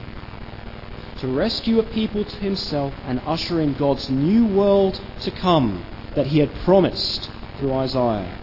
To 1.20 1.28
rescue 1.28 1.80
a 1.80 1.84
people 1.84 2.26
to 2.26 2.36
himself 2.38 2.94
and 3.06 3.22
usher 3.26 3.62
in 3.62 3.74
God's 3.74 4.10
new 4.10 4.46
world 4.46 5.00
to 5.22 5.32
come 5.32 5.86
that 6.16 6.28
he 6.28 6.40
had 6.40 6.54
promised 6.64 7.30
through 7.60 7.74
Isaiah. 7.74 8.38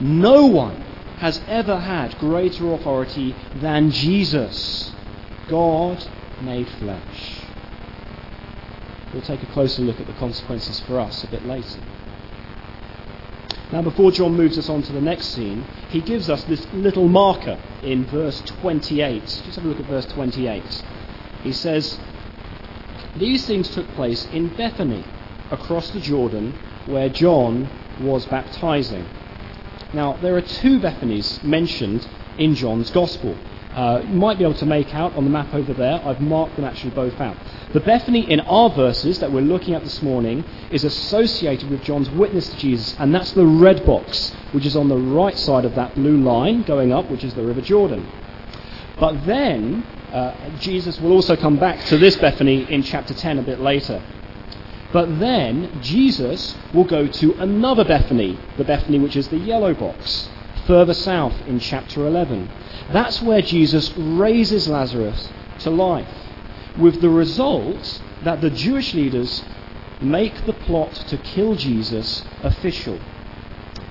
No 0.00 0.46
one 0.46 0.82
has 1.18 1.40
ever 1.46 1.80
had 1.80 2.18
greater 2.18 2.72
authority 2.72 3.34
than 3.56 3.90
Jesus, 3.90 4.92
God 5.48 6.04
made 6.42 6.68
flesh. 6.68 7.40
We'll 9.12 9.22
take 9.22 9.42
a 9.42 9.46
closer 9.46 9.82
look 9.82 10.00
at 10.00 10.06
the 10.06 10.12
consequences 10.14 10.80
for 10.80 10.98
us 10.98 11.22
a 11.22 11.28
bit 11.28 11.46
later. 11.46 11.80
Now, 13.72 13.82
before 13.82 14.10
John 14.10 14.36
moves 14.36 14.58
us 14.58 14.68
on 14.68 14.82
to 14.82 14.92
the 14.92 15.00
next 15.00 15.26
scene, 15.28 15.64
he 15.88 16.00
gives 16.00 16.28
us 16.28 16.44
this 16.44 16.66
little 16.72 17.08
marker 17.08 17.58
in 17.82 18.04
verse 18.06 18.40
28. 18.42 19.22
Just 19.22 19.54
have 19.56 19.64
a 19.64 19.68
look 19.68 19.80
at 19.80 19.86
verse 19.86 20.06
28. 20.06 20.84
He 21.42 21.52
says, 21.52 21.98
These 23.16 23.46
things 23.46 23.68
took 23.70 23.88
place 23.94 24.26
in 24.32 24.48
Bethany, 24.48 25.04
across 25.50 25.90
the 25.90 26.00
Jordan, 26.00 26.58
where 26.86 27.08
John 27.08 27.68
was 28.00 28.26
baptizing. 28.26 29.06
Now, 29.92 30.14
there 30.14 30.36
are 30.36 30.42
two 30.42 30.80
Bethanies 30.80 31.42
mentioned 31.44 32.06
in 32.38 32.54
John's 32.54 32.90
Gospel. 32.90 33.36
Uh, 33.74 34.02
you 34.06 34.14
might 34.14 34.38
be 34.38 34.44
able 34.44 34.54
to 34.54 34.66
make 34.66 34.94
out 34.94 35.14
on 35.14 35.24
the 35.24 35.30
map 35.30 35.52
over 35.52 35.74
there. 35.74 36.00
I've 36.04 36.20
marked 36.20 36.56
them 36.56 36.64
actually 36.64 36.90
both 36.90 37.20
out. 37.20 37.36
The 37.72 37.80
Bethany 37.80 38.30
in 38.30 38.40
our 38.40 38.70
verses 38.70 39.18
that 39.18 39.32
we're 39.32 39.40
looking 39.40 39.74
at 39.74 39.82
this 39.82 40.00
morning 40.00 40.44
is 40.70 40.84
associated 40.84 41.70
with 41.70 41.82
John's 41.82 42.08
witness 42.10 42.48
to 42.50 42.56
Jesus, 42.56 42.94
and 43.00 43.12
that's 43.12 43.32
the 43.32 43.46
red 43.46 43.84
box, 43.84 44.32
which 44.52 44.64
is 44.64 44.76
on 44.76 44.88
the 44.88 44.96
right 44.96 45.36
side 45.36 45.64
of 45.64 45.74
that 45.74 45.94
blue 45.96 46.18
line 46.18 46.62
going 46.62 46.92
up, 46.92 47.10
which 47.10 47.24
is 47.24 47.34
the 47.34 47.42
River 47.42 47.62
Jordan. 47.62 48.08
But 49.00 49.26
then, 49.26 49.82
uh, 50.12 50.50
Jesus 50.60 51.00
will 51.00 51.10
also 51.10 51.34
come 51.34 51.56
back 51.56 51.84
to 51.86 51.98
this 51.98 52.16
Bethany 52.16 52.70
in 52.70 52.84
chapter 52.84 53.12
10 53.12 53.40
a 53.40 53.42
bit 53.42 53.60
later. 53.60 54.00
But 54.94 55.18
then, 55.18 55.80
Jesus 55.82 56.54
will 56.72 56.84
go 56.84 57.08
to 57.08 57.32
another 57.40 57.84
Bethany, 57.84 58.38
the 58.56 58.62
Bethany 58.62 59.00
which 59.00 59.16
is 59.16 59.26
the 59.26 59.38
yellow 59.38 59.74
box, 59.74 60.30
further 60.68 60.94
south 60.94 61.34
in 61.48 61.58
chapter 61.58 62.06
11. 62.06 62.48
That's 62.92 63.20
where 63.20 63.42
Jesus 63.42 63.92
raises 63.98 64.68
Lazarus 64.68 65.30
to 65.58 65.70
life, 65.70 66.14
with 66.78 67.00
the 67.00 67.10
result 67.10 68.00
that 68.22 68.40
the 68.40 68.50
Jewish 68.50 68.94
leaders 68.94 69.42
make 70.00 70.46
the 70.46 70.52
plot 70.52 70.94
to 71.08 71.16
kill 71.16 71.56
Jesus 71.56 72.22
official. 72.44 73.00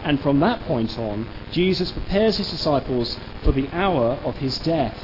And 0.05 0.21
from 0.21 0.39
that 0.39 0.61
point 0.61 0.97
on, 0.97 1.27
Jesus 1.51 1.91
prepares 1.91 2.37
his 2.37 2.49
disciples 2.49 3.17
for 3.43 3.51
the 3.51 3.67
hour 3.73 4.17
of 4.23 4.37
his 4.37 4.57
death 4.59 4.97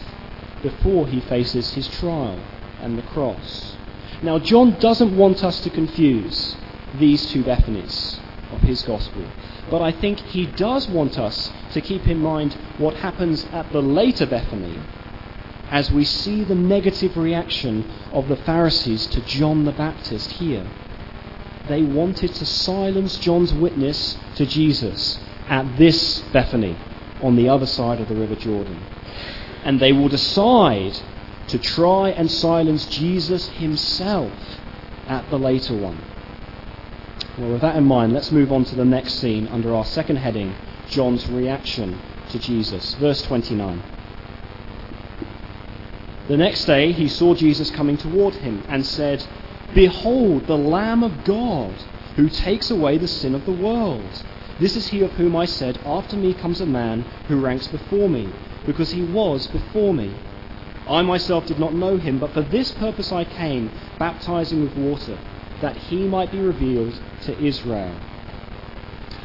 before 0.64 1.08
he 1.08 1.20
faces 1.20 1.74
his 1.74 1.90
trial 1.90 2.40
and 2.80 2.98
the 2.98 3.04
cross. 3.04 3.76
Now, 4.22 4.38
John 4.40 4.78
doesn't 4.80 5.16
want 5.16 5.44
us 5.44 5.62
to 5.62 5.70
confuse 5.70 6.58
these 6.96 7.26
two 7.32 7.44
Bethanies 7.44 8.20
of 8.52 8.62
his 8.62 8.82
gospel, 8.84 9.24
but 9.70 9.82
I 9.82 9.92
think 9.92 10.20
he 10.20 10.46
does 10.46 10.90
want 10.90 11.18
us 11.18 11.52
to 11.72 11.82
keep 11.82 12.08
in 12.08 12.20
mind 12.20 12.58
what 12.78 12.96
happens 12.96 13.46
at 13.54 13.72
the 13.72 13.82
later 13.82 14.26
Bethany 14.26 14.80
as 15.70 15.92
we 15.92 16.04
see 16.04 16.44
the 16.44 16.56
negative 16.56 17.16
reaction 17.16 17.90
of 18.12 18.28
the 18.28 18.36
Pharisees 18.36 19.06
to 19.08 19.22
John 19.22 19.66
the 19.66 19.72
Baptist 19.72 20.32
here. 20.32 20.66
They 21.68 21.84
wanted 21.84 22.34
to 22.34 22.46
silence 22.46 23.18
John's 23.20 23.54
witness 23.54 24.18
to 24.36 24.46
Jesus 24.46 25.20
at 25.48 25.78
this 25.78 26.22
Bethany 26.34 26.76
on 27.22 27.36
the 27.36 27.50
other 27.50 27.68
side 27.68 28.02
of 28.02 28.08
the 28.08 28.16
River 28.16 28.36
Jordan. 28.36 28.84
And 29.64 29.80
they 29.80 29.92
will 29.92 30.10
decide 30.10 31.00
to 31.50 31.58
try 31.58 32.10
and 32.10 32.30
silence 32.30 32.86
Jesus 32.86 33.48
himself 33.50 34.32
at 35.08 35.30
the 35.30 35.40
later 35.40 35.76
one. 35.76 36.00
Well, 37.38 37.52
with 37.52 37.62
that 37.62 37.76
in 37.76 37.86
mind, 37.86 38.14
let's 38.14 38.32
move 38.32 38.52
on 38.52 38.66
to 38.66 38.76
the 38.76 38.86
next 38.86 39.16
scene 39.16 39.48
under 39.48 39.74
our 39.74 39.86
second 39.86 40.18
heading 40.18 40.56
John's 40.90 41.28
reaction 41.30 42.00
to 42.30 42.40
Jesus. 42.40 42.94
Verse 42.96 43.22
29. 43.24 43.82
The 46.28 46.38
next 46.38 46.66
day 46.66 46.92
he 46.92 47.08
saw 47.08 47.34
Jesus 47.34 47.72
coming 47.72 47.98
toward 47.98 48.36
him 48.36 48.64
and 48.68 48.86
said, 48.86 49.26
Behold, 49.74 50.46
the 50.46 50.58
Lamb 50.58 51.04
of 51.04 51.24
God, 51.24 51.74
who 52.16 52.30
takes 52.30 52.70
away 52.70 52.98
the 52.98 53.08
sin 53.08 53.34
of 53.34 53.46
the 53.46 53.52
world. 53.52 54.24
This 54.60 54.76
is 54.76 54.88
he 54.88 55.02
of 55.02 55.12
whom 55.14 55.36
I 55.36 55.46
said, 55.46 55.80
After 55.86 56.16
me 56.16 56.34
comes 56.34 56.62
a 56.62 56.66
man 56.66 57.02
who 57.28 57.40
ranks 57.40 57.68
before 57.68 58.10
me, 58.10 58.30
because 58.66 58.92
he 58.92 59.04
was 59.04 59.48
before 59.48 59.94
me. 59.94 60.14
I 60.90 61.04
myself 61.04 61.46
did 61.46 61.60
not 61.60 61.74
know 61.74 61.98
him, 61.98 62.20
but 62.20 62.34
for 62.34 62.42
this 62.42 62.72
purpose 62.72 63.12
I 63.12 63.24
came, 63.24 63.72
baptizing 64.00 64.62
with 64.64 64.76
water, 64.76 65.20
that 65.62 65.78
he 65.78 66.08
might 66.08 66.32
be 66.32 66.40
revealed 66.40 67.00
to 67.24 67.40
Israel. 67.40 67.96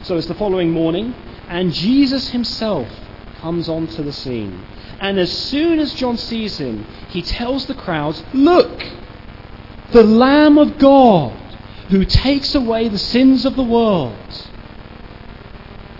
So 0.02 0.18
it's 0.18 0.26
the 0.26 0.34
following 0.34 0.70
morning, 0.70 1.14
and 1.48 1.72
Jesus 1.72 2.28
himself 2.28 2.88
comes 3.40 3.68
onto 3.68 4.02
the 4.02 4.12
scene. 4.12 4.64
And 5.00 5.18
as 5.18 5.32
soon 5.32 5.78
as 5.78 5.94
John 5.94 6.18
sees 6.18 6.58
him, 6.58 6.84
he 7.08 7.22
tells 7.22 7.66
the 7.66 7.74
crowds, 7.74 8.22
Look, 8.34 8.84
the 9.92 10.02
Lamb 10.02 10.58
of 10.58 10.78
God 10.78 11.32
who 11.88 12.04
takes 12.04 12.54
away 12.54 12.88
the 12.88 12.98
sins 12.98 13.44
of 13.44 13.56
the 13.56 13.62
world. 13.62 14.48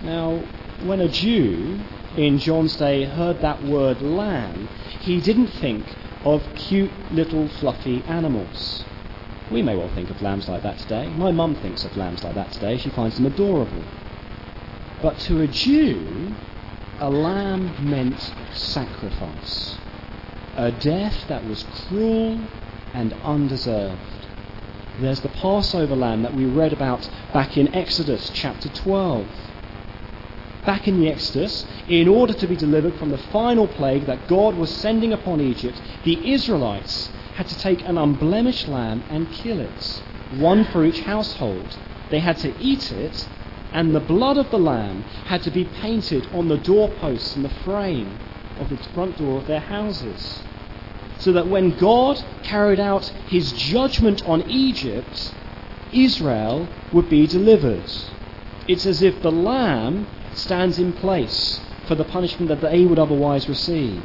Now, 0.03 0.43
when 0.85 1.01
a 1.01 1.09
Jew 1.09 1.81
in 2.17 2.39
John's 2.39 2.77
day 2.77 3.05
heard 3.05 3.41
that 3.41 3.63
word 3.65 4.01
lamb, 4.01 4.69
he 5.01 5.21
didn't 5.21 5.49
think 5.49 5.85
of 6.25 6.43
cute 6.55 6.93
little 7.13 7.49
fluffy 7.49 8.03
animals. 8.07 8.85
We 9.51 9.63
may 9.63 9.77
well 9.77 9.91
think 9.91 10.11
of 10.11 10.23
lambs 10.23 10.49
like 10.49 10.63
that 10.63 10.79
today. 10.79 11.09
My 11.17 11.31
mum 11.33 11.55
thinks 11.57 11.85
of 11.85 11.97
lambs 11.97 12.25
like 12.25 12.35
that 12.35 12.53
today. 12.53 12.79
She 12.79 12.91
finds 12.91 13.17
them 13.17 13.27
adorable. 13.27 13.85
But 15.03 15.19
to 15.21 15.41
a 15.41 15.47
Jew, 15.47 16.35
a 17.01 17.11
lamb 17.11 17.91
meant 17.91 18.33
sacrifice, 18.55 19.77
a 20.57 20.71
death 20.71 21.27
that 21.29 21.45
was 21.47 21.65
cruel 21.89 22.41
and 22.95 23.13
undeserved. 23.25 24.01
There's 25.01 25.21
the 25.21 25.29
Passover 25.29 25.97
lamb 25.97 26.23
that 26.23 26.35
we 26.35 26.47
read 26.47 26.73
about 26.73 27.09
back 27.33 27.57
in 27.57 27.75
Exodus 27.75 28.31
chapter 28.33 28.69
12. 28.69 29.27
Back 30.67 30.89
in 30.89 31.01
the 31.01 31.11
Exodus, 31.11 31.67
in 31.89 32.09
order 32.09 32.33
to 32.33 32.47
be 32.47 32.57
delivered 32.57 32.95
from 32.95 33.11
the 33.11 33.19
final 33.19 33.69
plague 33.69 34.07
that 34.07 34.29
God 34.29 34.55
was 34.55 34.75
sending 34.79 35.13
upon 35.13 35.41
Egypt, 35.41 35.81
the 36.05 36.33
Israelites 36.33 37.11
had 37.35 37.49
to 37.49 37.59
take 37.59 37.85
an 37.85 37.99
unblemished 37.99 38.69
lamb 38.69 39.05
and 39.11 39.31
kill 39.31 39.61
it, 39.61 40.03
one 40.31 40.65
for 40.65 40.85
each 40.85 41.01
household. 41.01 41.77
They 42.11 42.21
had 42.21 42.39
to 42.39 42.55
eat 42.63 42.91
it 42.93 43.29
and 43.75 43.93
the 43.93 44.01
blood 44.01 44.39
of 44.39 44.51
the 44.51 44.59
lamb 44.59 45.05
had 45.27 45.43
to 45.43 45.51
be 45.51 45.65
painted 45.65 46.29
on 46.33 46.47
the 46.49 46.57
doorposts 46.57 47.35
and 47.35 47.45
the 47.45 47.49
frame 47.49 48.17
of 48.59 48.69
the 48.71 48.77
front 48.95 49.19
door 49.19 49.39
of 49.39 49.49
their 49.49 49.61
houses. 49.61 50.43
So 51.19 51.33
that 51.33 51.49
when 51.49 51.71
God 51.71 52.17
carried 52.45 52.79
out 52.79 53.13
his 53.27 53.53
judgment 53.53 54.23
on 54.27 54.49
Egypt, 54.49 55.35
Israel 55.93 56.69
would 56.93 57.11
be 57.11 57.27
delivered. 57.27 57.91
It's 58.69 58.87
as 58.87 59.03
if 59.03 59.21
the 59.23 59.33
lamb 59.33 60.07
stands 60.37 60.79
in 60.79 60.93
place 60.93 61.61
for 61.87 61.95
the 61.95 62.05
punishment 62.05 62.49
that 62.49 62.61
they 62.61 62.85
would 62.85 62.99
otherwise 62.99 63.49
receive. 63.49 64.03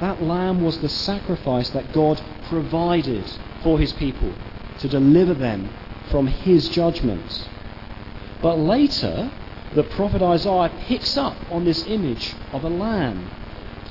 That 0.00 0.22
lamb 0.22 0.62
was 0.62 0.78
the 0.78 0.88
sacrifice 0.88 1.70
that 1.70 1.92
God 1.92 2.20
provided 2.48 3.24
for 3.62 3.78
his 3.78 3.92
people 3.92 4.32
to 4.78 4.88
deliver 4.88 5.34
them 5.34 5.70
from 6.10 6.26
his 6.26 6.68
judgment. 6.68 7.48
But 8.42 8.58
later, 8.58 9.30
the 9.74 9.82
prophet 9.82 10.22
Isaiah 10.22 10.70
picks 10.80 11.16
up 11.16 11.36
on 11.50 11.64
this 11.64 11.86
image 11.86 12.34
of 12.52 12.64
a 12.64 12.68
lamb 12.68 13.28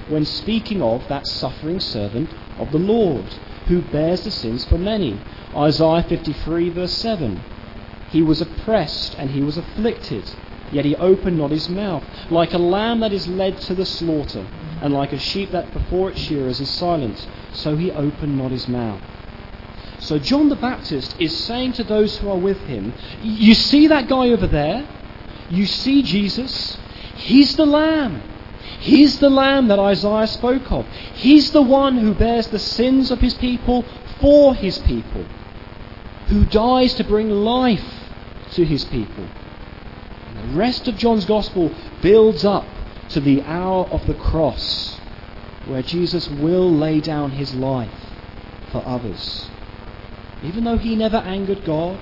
when 0.08 0.24
speaking 0.26 0.82
of 0.82 1.08
that 1.08 1.26
suffering 1.28 1.80
servant 1.80 2.30
of 2.60 2.72
the 2.72 2.78
Lord 2.78 3.26
who 3.68 3.82
bears 3.82 4.24
the 4.24 4.32
sins 4.32 4.66
for 4.66 4.78
many. 4.78 5.20
Isaiah 5.56 6.04
53, 6.04 6.70
verse 6.70 6.94
7. 6.94 7.42
He 8.12 8.22
was 8.22 8.40
oppressed 8.40 9.16
and 9.18 9.32
he 9.32 9.42
was 9.42 9.58
afflicted, 9.58 10.32
yet 10.72 10.86
he 10.86 10.96
opened 10.96 11.38
not 11.38 11.52
his 11.52 11.70
mouth. 11.70 12.04
Like 12.30 12.54
a 12.54 12.58
lamb 12.58 13.00
that 13.02 13.14
is 13.14 13.28
led 13.28 13.60
to 13.62 13.76
the 13.76 13.86
slaughter, 13.86 14.46
and 14.82 14.94
like 14.94 15.14
a 15.14 15.20
sheep 15.20 15.52
that 15.52 15.74
before 15.74 16.12
its 16.12 16.20
shearers 16.20 16.60
is 16.60 16.70
silent, 16.70 17.28
so 17.54 17.76
he 17.76 17.92
opened 17.92 18.38
not 18.38 18.52
his 18.52 18.68
mouth. 18.68 19.02
So 20.00 20.20
John 20.20 20.50
the 20.50 20.56
Baptist 20.56 21.16
is 21.20 21.46
saying 21.46 21.74
to 21.74 21.84
those 21.84 22.18
who 22.18 22.30
are 22.30 22.38
with 22.38 22.60
him, 22.62 22.94
You 23.22 23.54
see 23.54 23.88
that 23.88 24.08
guy 24.08 24.30
over 24.30 24.48
there? 24.48 24.88
You 25.50 25.66
see 25.66 26.04
Jesus? 26.04 26.78
He's 27.16 27.56
the 27.56 27.66
Lamb. 27.66 28.22
He's 28.80 29.20
the 29.20 29.30
Lamb 29.30 29.68
that 29.70 29.80
Isaiah 29.80 30.28
spoke 30.28 30.72
of. 30.72 30.86
He's 31.14 31.52
the 31.52 31.62
one 31.62 31.98
who 31.98 32.14
bears 32.14 32.48
the 32.48 32.60
sins 32.60 33.10
of 33.10 33.20
his 33.20 33.34
people 33.36 33.84
for 34.20 34.54
his 34.54 34.78
people, 34.80 35.26
who 36.28 36.46
dies 36.46 36.94
to 36.96 37.04
bring 37.04 37.30
life 37.30 38.10
to 38.52 38.66
his 38.66 38.86
people. 38.86 39.28
Rest 40.54 40.88
of 40.88 40.98
John's 40.98 41.26
Gospel 41.26 41.72
builds 42.02 42.46
up 42.46 42.68
to 43.10 43.20
the 43.20 43.42
hour 43.44 43.86
of 43.86 44.06
the 44.08 44.14
cross, 44.14 45.00
where 45.68 45.82
Jesus 45.82 46.28
will 46.30 46.72
lay 46.72 47.00
down 47.02 47.32
his 47.32 47.54
life 47.56 47.92
for 48.72 48.84
others. 48.86 49.50
Even 50.44 50.64
though 50.64 50.78
he 50.78 50.96
never 50.96 51.18
angered 51.18 51.64
God, 51.66 52.00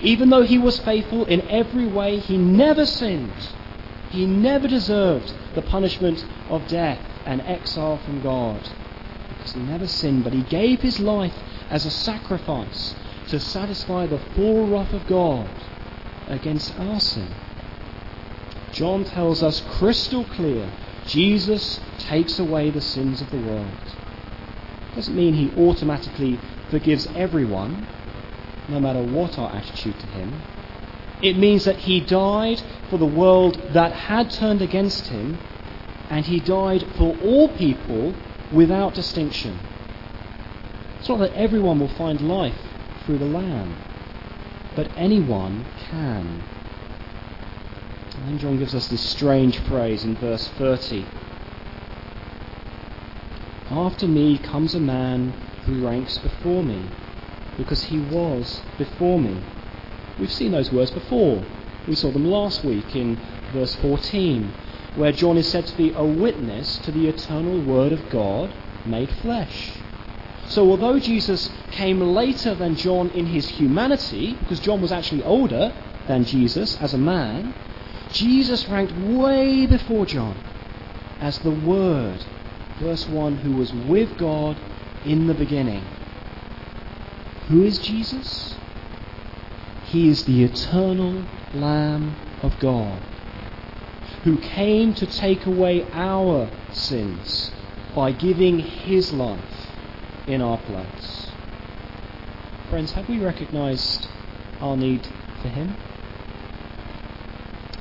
even 0.00 0.30
though 0.30 0.42
he 0.42 0.58
was 0.58 0.78
faithful 0.80 1.24
in 1.26 1.42
every 1.42 1.86
way, 1.86 2.18
he 2.18 2.36
never 2.36 2.84
sinned. 2.84 3.32
He 4.10 4.26
never 4.26 4.68
deserved 4.68 5.32
the 5.54 5.62
punishment 5.62 6.24
of 6.48 6.66
death 6.68 7.00
and 7.24 7.40
exile 7.42 7.98
from 7.98 8.22
God 8.22 8.60
because 9.28 9.52
he 9.52 9.60
never 9.60 9.86
sinned, 9.86 10.24
but 10.24 10.32
he 10.32 10.42
gave 10.42 10.80
his 10.80 11.00
life 11.00 11.34
as 11.70 11.84
a 11.84 11.90
sacrifice 11.90 12.94
to 13.28 13.40
satisfy 13.40 14.06
the 14.06 14.18
full 14.18 14.68
wrath 14.68 14.92
of 14.92 15.06
God 15.06 15.48
against 16.28 16.78
our 16.78 17.00
sin. 17.00 17.28
John 18.76 19.04
tells 19.04 19.42
us 19.42 19.62
crystal 19.78 20.24
clear 20.24 20.70
Jesus 21.06 21.80
takes 21.98 22.38
away 22.38 22.70
the 22.70 22.82
sins 22.82 23.22
of 23.22 23.30
the 23.30 23.38
world. 23.38 23.70
Doesn't 24.94 25.16
mean 25.16 25.32
he 25.32 25.50
automatically 25.56 26.38
forgives 26.68 27.06
everyone, 27.14 27.86
no 28.68 28.78
matter 28.78 29.02
what 29.02 29.38
our 29.38 29.50
attitude 29.56 29.98
to 30.00 30.06
him. 30.08 30.42
It 31.22 31.38
means 31.38 31.64
that 31.64 31.76
he 31.76 32.00
died 32.00 32.62
for 32.90 32.98
the 32.98 33.06
world 33.06 33.58
that 33.72 33.92
had 33.92 34.30
turned 34.30 34.60
against 34.60 35.06
him, 35.06 35.38
and 36.10 36.26
he 36.26 36.38
died 36.38 36.84
for 36.98 37.16
all 37.22 37.48
people 37.56 38.14
without 38.52 38.92
distinction. 38.92 39.58
It's 40.98 41.08
not 41.08 41.20
that 41.20 41.32
everyone 41.32 41.80
will 41.80 41.88
find 41.88 42.20
life 42.20 42.60
through 43.06 43.18
the 43.18 43.24
Lamb, 43.24 43.74
but 44.74 44.90
anyone 44.96 45.64
can. 45.88 46.42
And 48.26 48.34
then 48.34 48.40
John 48.40 48.58
gives 48.58 48.74
us 48.74 48.88
this 48.88 49.02
strange 49.02 49.56
phrase 49.56 50.02
in 50.02 50.16
verse 50.16 50.48
30. 50.58 51.06
After 53.70 54.08
me 54.08 54.36
comes 54.38 54.74
a 54.74 54.80
man 54.80 55.32
who 55.64 55.86
ranks 55.86 56.18
before 56.18 56.64
me, 56.64 56.90
because 57.56 57.84
he 57.84 58.00
was 58.00 58.62
before 58.78 59.20
me. 59.20 59.40
We've 60.18 60.32
seen 60.32 60.50
those 60.50 60.72
words 60.72 60.90
before. 60.90 61.44
We 61.86 61.94
saw 61.94 62.10
them 62.10 62.26
last 62.26 62.64
week 62.64 62.96
in 62.96 63.16
verse 63.52 63.76
14, 63.76 64.52
where 64.96 65.12
John 65.12 65.36
is 65.36 65.48
said 65.48 65.68
to 65.68 65.76
be 65.76 65.92
a 65.92 66.04
witness 66.04 66.78
to 66.78 66.90
the 66.90 67.06
eternal 67.06 67.62
Word 67.62 67.92
of 67.92 68.10
God 68.10 68.52
made 68.84 69.08
flesh. 69.22 69.70
So, 70.48 70.68
although 70.68 70.98
Jesus 70.98 71.48
came 71.70 72.00
later 72.00 72.56
than 72.56 72.74
John 72.74 73.08
in 73.10 73.26
his 73.26 73.46
humanity, 73.46 74.34
because 74.40 74.58
John 74.58 74.82
was 74.82 74.90
actually 74.90 75.22
older 75.22 75.72
than 76.08 76.24
Jesus 76.24 76.76
as 76.82 76.92
a 76.92 76.98
man, 76.98 77.54
Jesus 78.12 78.68
ranked 78.68 78.92
way 78.94 79.66
before 79.66 80.06
John 80.06 80.36
as 81.20 81.38
the 81.38 81.50
Word, 81.50 82.24
verse 82.78 83.08
1, 83.08 83.38
who 83.38 83.56
was 83.56 83.72
with 83.72 84.16
God 84.18 84.56
in 85.04 85.26
the 85.26 85.34
beginning. 85.34 85.84
Who 87.48 87.62
is 87.62 87.78
Jesus? 87.78 88.54
He 89.84 90.08
is 90.08 90.24
the 90.24 90.44
eternal 90.44 91.24
Lamb 91.54 92.16
of 92.42 92.58
God 92.58 93.00
who 94.26 94.36
came 94.38 94.92
to 94.92 95.06
take 95.06 95.46
away 95.46 95.86
our 95.92 96.50
sins 96.72 97.52
by 97.94 98.10
giving 98.10 98.58
his 98.58 99.12
life 99.12 99.70
in 100.26 100.42
our 100.42 100.58
place. 100.58 101.30
Friends, 102.68 102.90
have 102.92 103.08
we 103.08 103.20
recognized 103.20 104.08
our 104.60 104.76
need 104.76 105.06
for 105.40 105.48
him? 105.48 105.76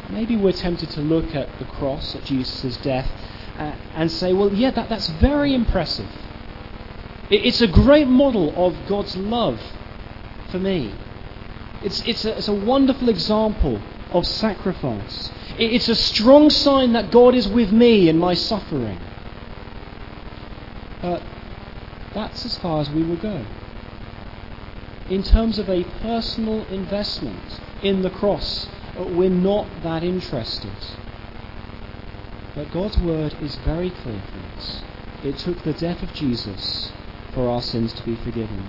Maybe 0.10 0.36
we're 0.36 0.52
tempted 0.52 0.91
to 0.91 1.02
look 1.02 1.34
at 1.34 1.50
the 1.60 1.65
cross, 1.65 2.15
at 2.15 2.24
Jesus' 2.24 2.78
death, 2.78 3.10
uh, 3.58 3.76
and 3.96 4.12
say, 4.12 4.34
well, 4.34 4.54
yeah, 4.54 4.72
that, 4.72 4.89
that's 4.89 5.08
very 5.08 5.54
impressive. 5.54 6.10
It, 7.30 7.46
it's 7.46 7.62
a 7.62 7.68
great 7.68 8.08
model 8.08 8.54
of 8.56 8.76
God's 8.88 9.18
love 9.18 9.60
for 10.52 10.60
me. 10.60 10.94
It's, 11.84 12.02
it's, 12.02 12.26
a, 12.26 12.38
it's 12.38 12.48
a 12.48 12.54
wonderful 12.54 13.10
example 13.10 13.82
of 14.12 14.26
sacrifice. 14.26 15.32
It's 15.58 15.89
a 15.89 15.96
strong 15.96 16.50
sign 16.50 16.94
that 16.94 17.12
God 17.12 17.36
is 17.36 17.48
with 17.48 17.72
me 17.72 18.10
in 18.10 18.18
my 18.18 18.34
suffering. 18.34 19.00
But 21.02 21.22
that's 22.13 22.46
as 22.46 22.58
far 22.58 22.82
as 22.82 22.89
we 22.89 23.04
will 23.04 23.18
go. 23.18 23.46
In 25.10 25.22
terms 25.22 25.60
of 25.60 25.70
a 25.70 25.84
personal 26.02 26.65
investment 26.68 27.62
in 27.84 28.02
the 28.02 28.10
cross, 28.10 28.68
we're 28.97 29.29
not 29.29 29.67
that 29.84 30.03
interested. 30.03 30.71
But 32.55 32.71
God's 32.71 32.97
word 32.97 33.36
is 33.41 33.55
very 33.58 33.89
clear 33.89 34.21
for 34.31 34.58
us. 34.58 34.81
It 35.23 35.38
took 35.38 35.63
the 35.63 35.73
death 35.73 36.01
of 36.01 36.13
Jesus 36.13 36.91
for 37.34 37.49
our 37.49 37.62
sins 37.62 37.91
to 37.93 38.03
be 38.03 38.15
forgiven. 38.15 38.67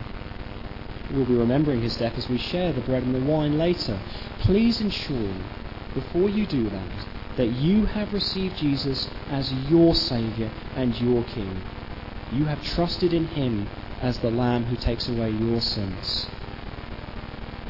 We'll 1.12 1.24
be 1.24 1.34
remembering 1.34 1.82
his 1.82 1.96
death 1.96 2.18
as 2.18 2.28
we 2.28 2.38
share 2.38 2.72
the 2.72 2.80
bread 2.80 3.04
and 3.04 3.14
the 3.14 3.20
wine 3.20 3.58
later. 3.58 4.00
Please 4.40 4.80
ensure 4.80 5.34
before 5.94 6.28
you 6.28 6.46
do 6.46 6.68
that, 6.70 7.06
that 7.36 7.46
you 7.46 7.86
have 7.86 8.12
received 8.12 8.56
Jesus 8.56 9.08
as 9.30 9.52
your 9.70 9.94
Saviour 9.94 10.50
and 10.74 11.00
your 11.00 11.22
King. 11.24 11.62
You 12.32 12.46
have 12.46 12.62
trusted 12.64 13.12
in 13.12 13.26
Him 13.28 13.68
as 14.02 14.18
the 14.18 14.30
Lamb 14.30 14.64
who 14.64 14.76
takes 14.76 15.08
away 15.08 15.30
your 15.30 15.60
sins. 15.60 16.26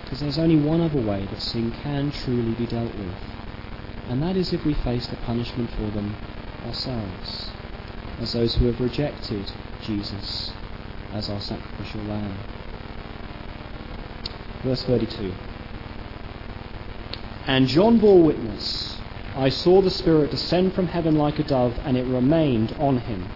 Because 0.07 0.21
there's 0.21 0.39
only 0.39 0.57
one 0.57 0.81
other 0.81 1.01
way 1.01 1.27
that 1.27 1.41
sin 1.41 1.73
can 1.83 2.13
truly 2.13 2.53
be 2.53 2.65
dealt 2.65 2.95
with, 2.95 3.17
and 4.09 4.23
that 4.23 4.37
is 4.37 4.53
if 4.53 4.65
we 4.65 4.73
face 4.73 5.09
the 5.09 5.17
punishment 5.17 5.69
for 5.71 5.91
them 5.91 6.17
ourselves, 6.65 7.51
as 8.21 8.33
those 8.33 8.55
who 8.55 8.67
have 8.67 8.81
rejected 8.81 9.51
Jesus 9.83 10.53
as 11.13 11.29
our 11.29 11.41
sacrificial 11.41 12.03
Lamb. 12.03 12.37
Verse 14.63 14.85
32. 14.85 15.33
And 17.49 17.67
John 17.67 17.99
bore 17.99 18.23
witness. 18.23 19.01
I 19.35 19.49
saw 19.49 19.83
the 19.83 19.91
Spirit 19.91 20.31
descend 20.31 20.73
from 20.75 20.87
heaven 20.87 21.17
like 21.17 21.41
a 21.41 21.43
dove, 21.43 21.81
and 21.85 21.97
it 21.97 22.07
remained 22.07 22.77
on 22.79 22.99
him. 22.99 23.29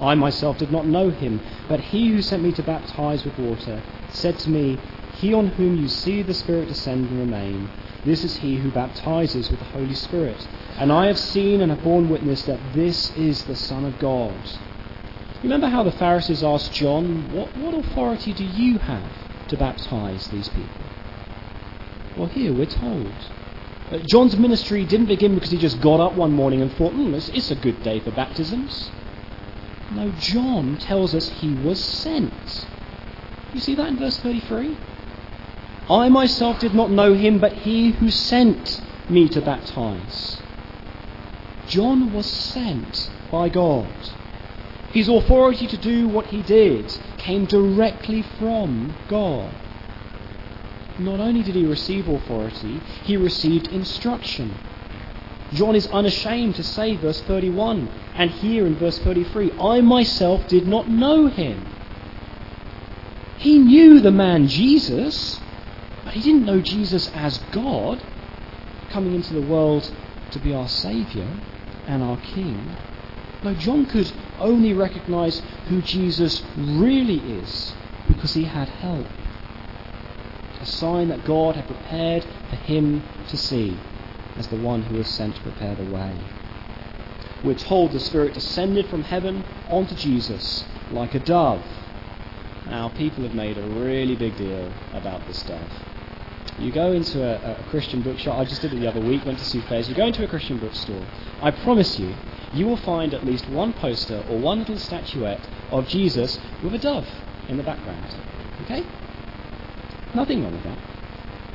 I 0.00 0.16
myself 0.16 0.58
did 0.58 0.72
not 0.72 0.86
know 0.86 1.10
him, 1.10 1.40
but 1.68 1.78
he 1.78 2.10
who 2.10 2.20
sent 2.20 2.42
me 2.42 2.50
to 2.52 2.64
baptize 2.64 3.24
with 3.24 3.38
water 3.38 3.80
said 4.10 4.40
to 4.40 4.50
me, 4.50 4.80
He 5.20 5.34
on 5.34 5.48
whom 5.48 5.76
you 5.76 5.88
see 5.88 6.22
the 6.22 6.34
Spirit 6.34 6.68
descend 6.68 7.10
and 7.10 7.18
remain, 7.18 7.68
this 8.04 8.22
is 8.22 8.36
he 8.36 8.56
who 8.56 8.70
baptizes 8.70 9.50
with 9.50 9.58
the 9.58 9.66
Holy 9.66 9.94
Spirit. 9.94 10.46
And 10.78 10.92
I 10.92 11.06
have 11.06 11.18
seen 11.18 11.60
and 11.60 11.72
have 11.72 11.82
borne 11.82 12.08
witness 12.08 12.44
that 12.44 12.60
this 12.72 13.10
is 13.16 13.44
the 13.44 13.56
Son 13.56 13.84
of 13.84 13.98
God. 13.98 14.36
Remember 15.42 15.68
how 15.68 15.82
the 15.82 15.92
Pharisees 15.92 16.44
asked 16.44 16.72
John, 16.72 17.32
What, 17.32 17.56
what 17.56 17.74
authority 17.74 18.32
do 18.32 18.44
you 18.44 18.78
have 18.78 19.12
to 19.48 19.56
baptize 19.56 20.28
these 20.28 20.48
people? 20.48 20.86
Well, 22.16 22.28
here 22.28 22.52
we're 22.52 22.66
told. 22.66 23.12
Uh, 23.90 23.98
John's 23.98 24.36
ministry 24.36 24.84
didn't 24.84 25.06
begin 25.06 25.34
because 25.34 25.50
he 25.50 25.58
just 25.58 25.80
got 25.80 26.00
up 26.00 26.14
one 26.14 26.32
morning 26.32 26.62
and 26.62 26.72
thought, 26.72 26.92
hmm, 26.92 27.14
it's, 27.14 27.28
it's 27.30 27.50
a 27.50 27.56
good 27.56 27.82
day 27.82 28.00
for 28.00 28.10
baptisms. 28.12 28.90
No, 29.90 30.12
John 30.18 30.76
tells 30.76 31.14
us 31.14 31.28
he 31.28 31.54
was 31.54 31.82
sent. 31.82 32.66
You 33.52 33.60
see 33.60 33.74
that 33.76 33.88
in 33.88 33.98
verse 33.98 34.18
33? 34.18 34.76
I 35.90 36.08
myself 36.08 36.60
did 36.60 36.74
not 36.74 36.90
know 36.90 37.14
him, 37.14 37.38
but 37.38 37.52
he 37.52 37.92
who 37.92 38.10
sent 38.10 38.82
me 39.08 39.28
to 39.28 39.40
baptize. 39.40 40.38
John 41.66 42.12
was 42.12 42.26
sent 42.26 43.10
by 43.30 43.48
God. 43.48 43.88
His 44.92 45.08
authority 45.08 45.66
to 45.66 45.76
do 45.76 46.08
what 46.08 46.26
he 46.26 46.42
did 46.42 46.98
came 47.18 47.44
directly 47.44 48.22
from 48.38 48.94
God 49.08 49.52
not 50.98 51.20
only 51.20 51.42
did 51.42 51.54
he 51.54 51.64
receive 51.64 52.08
authority, 52.08 52.80
he 53.04 53.16
received 53.16 53.68
instruction. 53.68 54.52
John 55.52 55.76
is 55.76 55.86
unashamed 55.88 56.56
to 56.56 56.64
say, 56.64 56.96
verse 56.96 57.20
31, 57.22 57.88
and 58.16 58.30
here 58.30 58.66
in 58.66 58.74
verse 58.76 58.98
33, 58.98 59.52
I 59.60 59.80
myself 59.80 60.46
did 60.48 60.66
not 60.66 60.88
know 60.88 61.28
him. 61.28 61.66
He 63.38 63.58
knew 63.58 64.00
the 64.00 64.10
man 64.10 64.48
Jesus, 64.48 65.40
but 66.08 66.14
he 66.14 66.22
didn't 66.22 66.46
know 66.46 66.62
Jesus 66.62 67.10
as 67.12 67.36
God, 67.52 68.02
coming 68.88 69.12
into 69.12 69.34
the 69.34 69.42
world 69.42 69.92
to 70.30 70.38
be 70.38 70.54
our 70.54 70.66
Saviour 70.66 71.28
and 71.86 72.02
our 72.02 72.16
King. 72.16 72.78
No, 73.44 73.52
John 73.52 73.84
could 73.84 74.10
only 74.38 74.72
recognize 74.72 75.42
who 75.68 75.82
Jesus 75.82 76.42
really 76.56 77.18
is 77.18 77.74
because 78.06 78.32
he 78.32 78.44
had 78.44 78.70
help 78.70 79.06
a 80.62 80.64
sign 80.64 81.08
that 81.08 81.26
God 81.26 81.56
had 81.56 81.66
prepared 81.66 82.24
for 82.48 82.56
him 82.56 83.02
to 83.28 83.36
see 83.36 83.78
as 84.38 84.48
the 84.48 84.56
one 84.56 84.84
who 84.84 84.96
was 84.96 85.08
sent 85.08 85.36
to 85.36 85.42
prepare 85.42 85.74
the 85.74 85.92
way. 85.94 86.18
We're 87.44 87.54
told 87.54 87.92
the 87.92 88.00
Spirit 88.00 88.32
descended 88.32 88.86
from 88.86 89.02
heaven 89.02 89.44
onto 89.68 89.94
Jesus 89.94 90.64
like 90.90 91.14
a 91.14 91.20
dove. 91.20 91.66
Now, 92.64 92.88
people 92.88 93.24
have 93.24 93.34
made 93.34 93.58
a 93.58 93.62
really 93.62 94.16
big 94.16 94.38
deal 94.38 94.72
about 94.94 95.26
this 95.26 95.42
dove. 95.42 95.70
You 96.58 96.72
go 96.72 96.92
into 96.92 97.22
a, 97.22 97.52
a 97.52 97.64
Christian 97.70 98.02
bookshop, 98.02 98.38
I 98.38 98.44
just 98.44 98.62
did 98.62 98.72
it 98.72 98.80
the 98.80 98.88
other 98.88 99.00
week, 99.00 99.24
went 99.24 99.38
to 99.38 99.60
fairs. 99.62 99.88
You 99.88 99.94
go 99.94 100.06
into 100.06 100.24
a 100.24 100.28
Christian 100.28 100.58
bookstore, 100.58 101.06
I 101.40 101.52
promise 101.52 101.98
you, 101.98 102.14
you 102.52 102.66
will 102.66 102.76
find 102.76 103.14
at 103.14 103.24
least 103.24 103.48
one 103.48 103.72
poster 103.72 104.24
or 104.28 104.38
one 104.38 104.60
little 104.60 104.78
statuette 104.78 105.46
of 105.70 105.86
Jesus 105.86 106.38
with 106.62 106.74
a 106.74 106.78
dove 106.78 107.06
in 107.48 107.58
the 107.58 107.62
background. 107.62 108.14
Okay? 108.64 108.84
Nothing 110.14 110.42
wrong 110.42 110.52
with 110.52 110.64
that. 110.64 110.78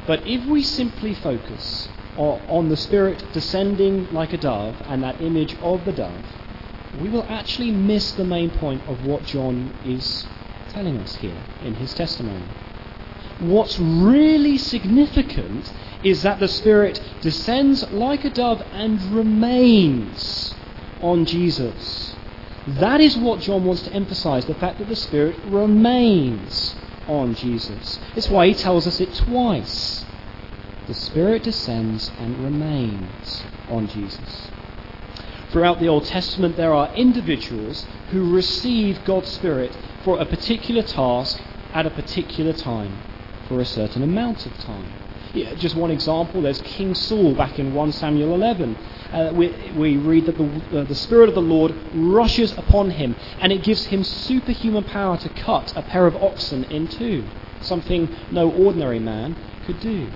But 0.07 0.25
if 0.27 0.45
we 0.45 0.63
simply 0.63 1.13
focus 1.13 1.89
on 2.17 2.69
the 2.69 2.77
Spirit 2.77 3.25
descending 3.33 4.11
like 4.13 4.33
a 4.33 4.37
dove 4.37 4.75
and 4.85 5.01
that 5.03 5.19
image 5.19 5.55
of 5.61 5.83
the 5.85 5.91
dove, 5.91 6.25
we 7.01 7.09
will 7.09 7.25
actually 7.27 7.71
miss 7.71 8.11
the 8.11 8.23
main 8.23 8.51
point 8.51 8.87
of 8.87 9.05
what 9.05 9.25
John 9.25 9.73
is 9.83 10.27
telling 10.69 10.97
us 10.99 11.15
here 11.15 11.37
in 11.63 11.75
his 11.75 11.93
testimony. 11.93 12.45
What's 13.39 13.79
really 13.79 14.57
significant 14.57 15.71
is 16.03 16.23
that 16.23 16.39
the 16.39 16.47
Spirit 16.47 17.01
descends 17.21 17.89
like 17.91 18.25
a 18.25 18.29
dove 18.29 18.61
and 18.71 19.01
remains 19.13 20.55
on 21.01 21.25
Jesus. 21.25 22.15
That 22.67 23.01
is 23.01 23.17
what 23.17 23.41
John 23.41 23.65
wants 23.65 23.83
to 23.83 23.93
emphasize 23.93 24.45
the 24.45 24.53
fact 24.53 24.79
that 24.79 24.87
the 24.87 24.95
Spirit 24.95 25.37
remains 25.45 26.75
on 27.07 27.35
Jesus. 27.35 27.99
It's 28.15 28.29
why 28.29 28.47
he 28.47 28.53
tells 28.53 28.87
us 28.87 29.01
it 29.01 29.13
twice. 29.15 30.05
The 30.87 30.93
Spirit 30.93 31.43
descends 31.43 32.11
and 32.19 32.37
remains 32.43 33.43
on 33.69 33.87
Jesus. 33.87 34.49
Throughout 35.51 35.79
the 35.79 35.87
Old 35.87 36.05
Testament, 36.05 36.57
there 36.57 36.73
are 36.73 36.93
individuals 36.95 37.85
who 38.11 38.33
receive 38.33 39.03
God's 39.05 39.29
Spirit 39.29 39.75
for 40.03 40.19
a 40.19 40.25
particular 40.25 40.81
task 40.81 41.39
at 41.73 41.85
a 41.85 41.89
particular 41.89 42.53
time, 42.53 42.97
for 43.53 43.61
a 43.61 43.65
certain 43.65 44.01
amount 44.01 44.47
of 44.47 44.57
time. 44.59 44.91
Yeah, 45.35 45.53
just 45.53 45.75
one 45.75 45.91
example, 45.91 46.41
there's 46.41 46.61
King 46.61 46.95
Saul 46.95 47.35
back 47.35 47.59
in 47.59 47.73
1 47.75 47.91
Samuel 47.91 48.33
11 48.33 48.75
uh, 49.11 49.31
we, 49.35 49.49
we 49.75 49.97
read 49.97 50.25
that 50.25 50.37
the, 50.37 50.79
uh, 50.79 50.83
the 50.85 50.95
Spirit 50.95 51.29
of 51.29 51.35
the 51.35 51.41
Lord 51.41 51.75
rushes 51.93 52.51
upon 52.57 52.89
him 52.89 53.15
and 53.39 53.51
it 53.51 53.63
gives 53.63 53.85
him 53.85 54.03
superhuman 54.03 54.85
power 54.85 55.17
to 55.17 55.29
cut 55.29 55.71
a 55.75 55.83
pair 55.83 56.07
of 56.07 56.15
oxen 56.15 56.63
in 56.65 56.87
two, 56.87 57.25
something 57.61 58.09
no 58.31 58.49
ordinary 58.49 58.99
man 58.99 59.35
could 59.67 59.79
do. 59.81 60.09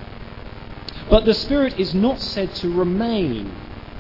But 1.12 1.26
the 1.26 1.36
Spirit 1.36 1.80
is 1.80 1.94
not 1.94 2.20
said 2.20 2.56
to 2.56 2.74
remain 2.74 3.56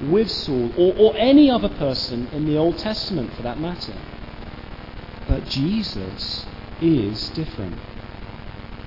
with 0.10 0.32
Saul 0.32 0.72
or, 0.76 0.96
or 0.98 1.16
any 1.16 1.52
other 1.52 1.70
person 1.70 2.28
in 2.34 2.48
the 2.48 2.58
Old 2.58 2.80
Testament 2.80 3.34
for 3.36 3.44
that 3.44 3.60
matter. 3.60 3.94
But 5.28 5.46
Jesus 5.46 6.48
is 6.82 7.30
different. 7.30 7.78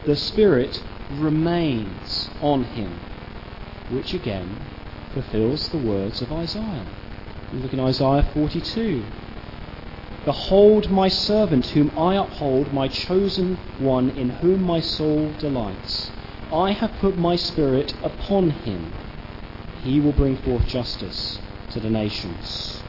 The 0.05 0.17
Spirit 0.17 0.83
remains 1.11 2.31
on 2.41 2.65
him, 2.65 3.01
which 3.91 4.15
again 4.15 4.59
fulfills 5.13 5.69
the 5.69 5.79
words 5.79 6.23
of 6.23 6.33
Isaiah. 6.33 6.87
You 7.53 7.59
look 7.59 7.73
in 7.73 7.81
Isaiah 7.81 8.27
42. 8.33 9.05
Behold 10.25 10.91
my 10.91 11.09
servant, 11.09 11.67
whom 11.67 11.99
I 11.99 12.17
uphold, 12.17 12.73
my 12.73 12.89
chosen 12.89 13.57
one, 13.79 14.11
in 14.11 14.31
whom 14.31 14.63
my 14.63 14.81
soul 14.81 15.35
delights. 15.39 16.13
I 16.53 16.73
have 16.73 16.93
put 17.01 17.19
my 17.19 17.37
spirit 17.37 17.95
upon 18.03 18.51
him. 18.51 18.93
He 19.83 20.01
will 20.01 20.13
bring 20.13 20.37
forth 20.37 20.67
justice 20.67 21.41
to 21.71 21.81
the 21.81 21.91
nations. 21.91 22.83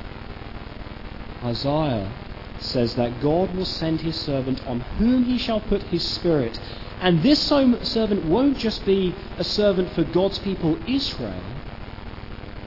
Isaiah 1.44 2.12
says 2.60 2.96
that 2.96 3.20
God 3.22 3.56
will 3.56 3.66
send 3.66 4.02
his 4.02 4.20
servant 4.22 4.66
on 4.68 4.82
whom 4.82 5.24
he 5.24 5.38
shall 5.38 5.60
put 5.60 5.84
his 5.84 6.08
spirit. 6.16 6.60
And 7.02 7.24
this 7.24 7.42
servant 7.42 8.26
won't 8.26 8.60
just 8.60 8.86
be 8.86 9.16
a 9.40 9.44
servant 9.44 9.92
for 9.94 10.04
God's 10.04 10.38
people 10.38 10.78
Israel. 10.88 11.44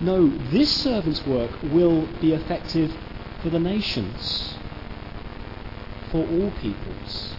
No, 0.01 0.29
this 0.51 0.71
servant's 0.71 1.25
work 1.25 1.53
will 1.63 2.09
be 2.21 2.33
effective 2.33 2.93
for 3.43 3.51
the 3.51 3.61
nations, 3.61 4.57
for 6.11 6.27
all 6.27 6.51
peoples. 6.61 7.35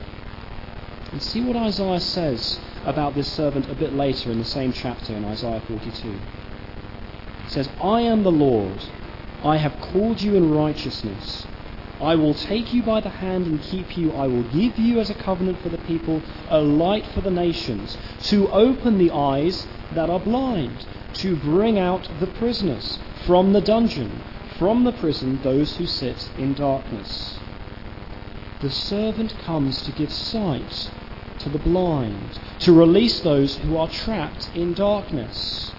And 1.12 1.22
see 1.22 1.42
what 1.42 1.58
Isaiah 1.58 2.00
says 2.00 2.60
about 2.86 3.14
this 3.14 3.28
servant 3.28 3.70
a 3.70 3.76
bit 3.76 3.94
later 3.94 4.32
in 4.32 4.40
the 4.40 4.46
same 4.46 4.72
chapter 4.72 5.14
in 5.14 5.26
Isaiah 5.26 5.62
42. 5.68 6.12
He 6.12 6.18
says, 7.50 7.70
I 7.82 8.02
am 8.02 8.24
the 8.24 8.32
Lord. 8.32 8.84
I 9.44 9.58
have 9.58 9.80
called 9.82 10.22
you 10.22 10.36
in 10.36 10.50
righteousness. 10.52 11.46
I 12.02 12.16
will 12.16 12.34
take 12.34 12.74
you 12.74 12.84
by 12.84 13.00
the 13.00 13.10
hand 13.10 13.48
and 13.48 13.62
keep 13.62 13.98
you. 13.98 14.12
I 14.12 14.28
will 14.28 14.44
give 14.44 14.78
you 14.78 15.00
as 15.00 15.10
a 15.10 15.14
covenant 15.14 15.60
for 15.62 15.70
the 15.70 15.78
people, 15.78 16.22
a 16.50 16.60
light 16.62 17.06
for 17.08 17.22
the 17.22 17.32
nations, 17.32 17.98
to 18.24 18.50
open 18.50 18.98
the 18.98 19.12
eyes 19.12 19.66
that 19.94 20.10
are 20.10 20.20
blind, 20.20 20.86
to 21.16 21.36
bring 21.38 21.80
out 21.80 22.10
the 22.20 22.28
prisoners 22.28 23.00
from 23.26 23.54
the 23.54 23.62
dungeon, 23.62 24.22
from 24.58 24.84
the 24.84 24.92
prison 24.92 25.40
those 25.42 25.76
who 25.78 25.86
sit 25.86 26.30
in 26.38 26.54
darkness. 26.54 27.40
The 28.62 28.70
servant 28.70 29.38
comes 29.40 29.82
to 29.84 29.92
give 29.92 30.12
sight 30.12 30.92
to 31.40 31.50
the 31.50 31.60
blind, 31.60 32.40
to 32.60 32.74
release 32.74 33.22
those 33.22 33.56
who 33.58 33.78
are 33.78 33.88
trapped 33.88 34.50
in 34.54 34.74
darkness. 34.74 35.74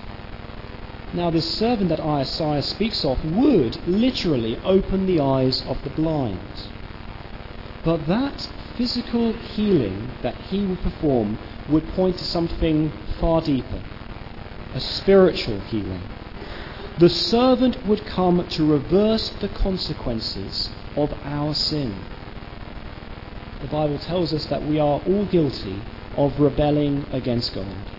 Now, 1.16 1.30
this 1.30 1.58
servant 1.58 1.88
that 1.88 1.98
Isaiah 1.98 2.60
speaks 2.60 3.02
of 3.02 3.24
would 3.24 3.88
literally 3.88 4.58
open 4.62 5.06
the 5.06 5.20
eyes 5.20 5.62
of 5.66 5.82
the 5.82 5.88
blind. 5.88 6.38
But 7.82 8.06
that 8.06 8.46
physical 8.76 9.32
healing 9.32 10.10
that 10.20 10.34
he 10.50 10.66
would 10.66 10.82
perform 10.82 11.38
would 11.70 11.88
point 11.94 12.18
to 12.18 12.24
something 12.24 12.92
far 13.18 13.40
deeper 13.40 13.80
a 14.74 14.80
spiritual 14.80 15.58
healing. 15.60 16.02
The 16.98 17.08
servant 17.08 17.86
would 17.86 18.04
come 18.04 18.46
to 18.46 18.66
reverse 18.66 19.30
the 19.40 19.48
consequences 19.48 20.70
of 20.96 21.14
our 21.24 21.54
sin. 21.54 21.94
The 23.62 23.68
Bible 23.68 23.98
tells 23.98 24.34
us 24.34 24.44
that 24.46 24.62
we 24.62 24.78
are 24.78 25.00
all 25.00 25.24
guilty 25.24 25.80
of 26.14 26.38
rebelling 26.38 27.06
against 27.10 27.54
God. 27.54 27.95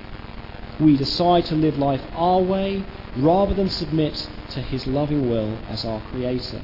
We 0.80 0.96
decide 0.96 1.46
to 1.46 1.56
live 1.56 1.78
life 1.78 2.02
our 2.14 2.42
way 2.42 2.86
rather 3.16 3.54
than 3.54 3.70
submit 3.70 4.30
to 4.52 4.62
His 4.62 4.86
loving 4.86 5.30
will 5.30 5.58
as 5.70 5.84
our 5.86 6.02
Creator. 6.12 6.62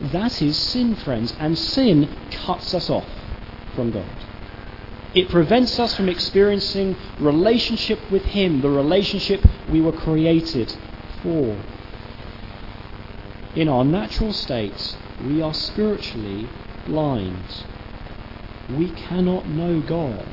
That 0.00 0.40
is 0.40 0.56
sin, 0.56 0.94
friends, 0.94 1.34
and 1.38 1.58
sin 1.58 2.08
cuts 2.30 2.74
us 2.74 2.88
off 2.88 3.08
from 3.74 3.90
God. 3.90 4.06
It 5.14 5.28
prevents 5.28 5.78
us 5.80 5.96
from 5.96 6.08
experiencing 6.08 6.96
relationship 7.18 7.98
with 8.10 8.24
Him, 8.24 8.60
the 8.60 8.70
relationship 8.70 9.44
we 9.68 9.80
were 9.80 9.92
created 9.92 10.76
for. 11.22 11.56
In 13.56 13.68
our 13.68 13.84
natural 13.84 14.32
state, 14.32 14.96
we 15.26 15.42
are 15.42 15.52
spiritually 15.52 16.48
blind. 16.86 17.64
We 18.70 18.90
cannot 18.90 19.48
know 19.48 19.80
God. 19.80 20.28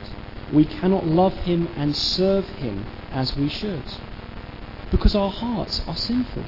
We 0.53 0.65
cannot 0.65 1.07
love 1.07 1.33
Him 1.33 1.67
and 1.75 1.95
serve 1.95 2.45
Him 2.49 2.85
as 3.17 3.35
we 3.35 3.49
should 3.49 3.83
because 4.91 5.15
our 5.15 5.31
hearts 5.31 5.81
are 5.87 5.97
sinful. 5.97 6.43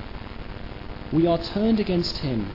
We 1.12 1.26
are 1.26 1.40
turned 1.40 1.80
against 1.80 2.20
Him, 2.20 2.52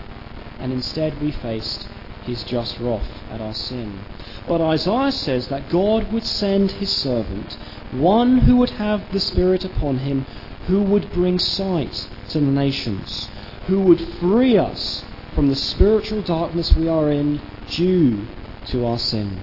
and 0.60 0.72
instead 0.72 1.20
we 1.20 1.32
faced 1.32 1.88
His 2.22 2.44
just 2.44 2.78
wrath 2.78 3.10
at 3.30 3.40
our 3.40 3.52
sin. 3.52 4.00
But 4.46 4.60
Isaiah 4.60 5.10
says 5.10 5.48
that 5.48 5.68
God 5.68 6.12
would 6.12 6.24
send 6.24 6.70
His 6.70 6.90
servant, 6.90 7.58
one 7.90 8.38
who 8.38 8.56
would 8.58 8.70
have 8.70 9.12
the 9.12 9.18
Spirit 9.20 9.64
upon 9.64 9.98
him, 9.98 10.26
who 10.68 10.80
would 10.82 11.12
bring 11.12 11.38
sight 11.38 12.08
to 12.30 12.38
the 12.38 12.46
nations, 12.46 13.28
who 13.66 13.80
would 13.80 14.00
free 14.20 14.56
us 14.56 15.04
from 15.34 15.48
the 15.48 15.56
spiritual 15.56 16.22
darkness 16.22 16.74
we 16.76 16.88
are 16.88 17.10
in 17.10 17.40
due 17.68 18.26
to 18.66 18.86
our 18.86 18.98
sin. 18.98 19.40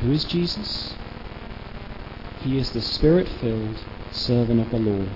Who 0.00 0.10
is 0.10 0.24
Jesus? 0.24 0.94
He 2.46 2.58
is 2.58 2.70
the 2.70 2.80
Spirit 2.80 3.28
filled 3.28 3.74
servant 4.12 4.60
of 4.60 4.70
the 4.70 4.78
Lord, 4.78 5.10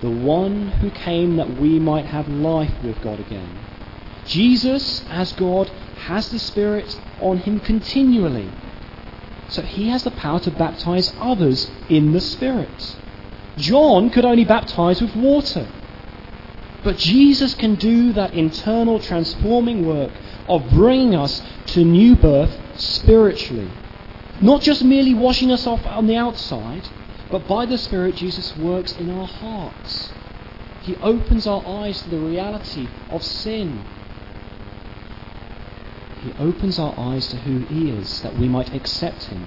the 0.00 0.10
one 0.10 0.70
who 0.70 0.90
came 0.90 1.36
that 1.36 1.56
we 1.56 1.78
might 1.78 2.06
have 2.06 2.26
life 2.26 2.72
with 2.82 3.00
God 3.00 3.20
again. 3.20 3.60
Jesus, 4.24 5.04
as 5.08 5.30
God, 5.34 5.68
has 6.06 6.28
the 6.30 6.40
Spirit 6.40 7.00
on 7.20 7.38
him 7.38 7.60
continually. 7.60 8.50
So 9.50 9.62
he 9.62 9.88
has 9.90 10.02
the 10.02 10.10
power 10.10 10.40
to 10.40 10.50
baptize 10.50 11.14
others 11.20 11.70
in 11.88 12.10
the 12.10 12.20
Spirit. 12.20 12.96
John 13.56 14.10
could 14.10 14.24
only 14.24 14.44
baptize 14.44 15.00
with 15.00 15.14
water. 15.14 15.68
But 16.82 16.96
Jesus 16.96 17.54
can 17.54 17.76
do 17.76 18.12
that 18.14 18.34
internal 18.34 18.98
transforming 18.98 19.86
work 19.86 20.10
of 20.48 20.70
bringing 20.70 21.14
us 21.14 21.40
to 21.66 21.84
new 21.84 22.16
birth 22.16 22.58
spiritually. 22.74 23.70
Not 24.40 24.62
just 24.62 24.84
merely 24.84 25.14
washing 25.14 25.50
us 25.50 25.66
off 25.66 25.86
on 25.86 26.06
the 26.06 26.16
outside, 26.16 26.82
but 27.30 27.48
by 27.48 27.66
the 27.66 27.78
Spirit, 27.78 28.16
Jesus 28.16 28.56
works 28.56 28.92
in 28.92 29.10
our 29.10 29.26
hearts. 29.26 30.12
He 30.82 30.96
opens 30.96 31.46
our 31.46 31.66
eyes 31.66 32.02
to 32.02 32.10
the 32.10 32.18
reality 32.18 32.86
of 33.10 33.22
sin. 33.22 33.82
He 36.22 36.32
opens 36.38 36.78
our 36.78 36.94
eyes 36.98 37.28
to 37.28 37.36
who 37.38 37.60
He 37.66 37.90
is, 37.90 38.20
that 38.22 38.36
we 38.36 38.46
might 38.48 38.74
accept 38.74 39.24
Him, 39.24 39.46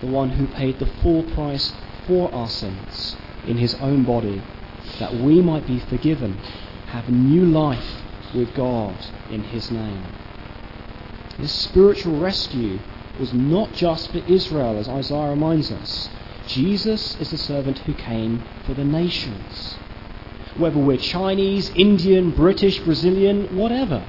the 0.00 0.06
one 0.06 0.30
who 0.30 0.46
paid 0.46 0.78
the 0.78 0.86
full 0.86 1.24
price 1.24 1.72
for 2.06 2.32
our 2.32 2.48
sins 2.48 3.16
in 3.46 3.58
His 3.58 3.74
own 3.76 4.04
body, 4.04 4.42
that 4.98 5.14
we 5.14 5.42
might 5.42 5.66
be 5.66 5.80
forgiven, 5.80 6.38
have 6.88 7.08
new 7.08 7.44
life 7.44 8.02
with 8.34 8.54
God 8.54 8.96
in 9.28 9.42
His 9.42 9.70
name. 9.70 10.04
This 11.38 11.52
spiritual 11.52 12.18
rescue 12.18 12.78
was 13.18 13.32
not 13.32 13.72
just 13.72 14.10
for 14.10 14.18
Israel, 14.18 14.78
as 14.78 14.88
Isaiah 14.88 15.30
reminds 15.30 15.70
us. 15.70 16.08
Jesus 16.46 17.16
is 17.20 17.30
the 17.30 17.38
servant 17.38 17.78
who 17.80 17.94
came 17.94 18.42
for 18.64 18.74
the 18.74 18.84
nations. 18.84 19.76
Whether 20.56 20.78
we're 20.78 20.98
Chinese, 20.98 21.70
Indian, 21.70 22.30
British, 22.30 22.78
Brazilian, 22.80 23.56
whatever. 23.56 24.04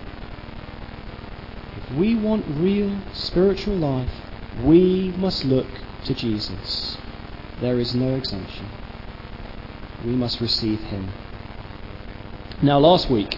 If 1.77 1.95
we 1.95 2.15
want 2.15 2.45
real 2.47 2.99
spiritual 3.13 3.75
life, 3.75 4.11
we 4.63 5.13
must 5.17 5.45
look 5.45 5.67
to 6.05 6.13
Jesus. 6.13 6.97
There 7.61 7.79
is 7.79 7.95
no 7.95 8.15
exemption. 8.15 8.67
We 10.03 10.11
must 10.11 10.41
receive 10.41 10.79
him. 10.81 11.11
Now, 12.61 12.79
last 12.79 13.09
week, 13.09 13.37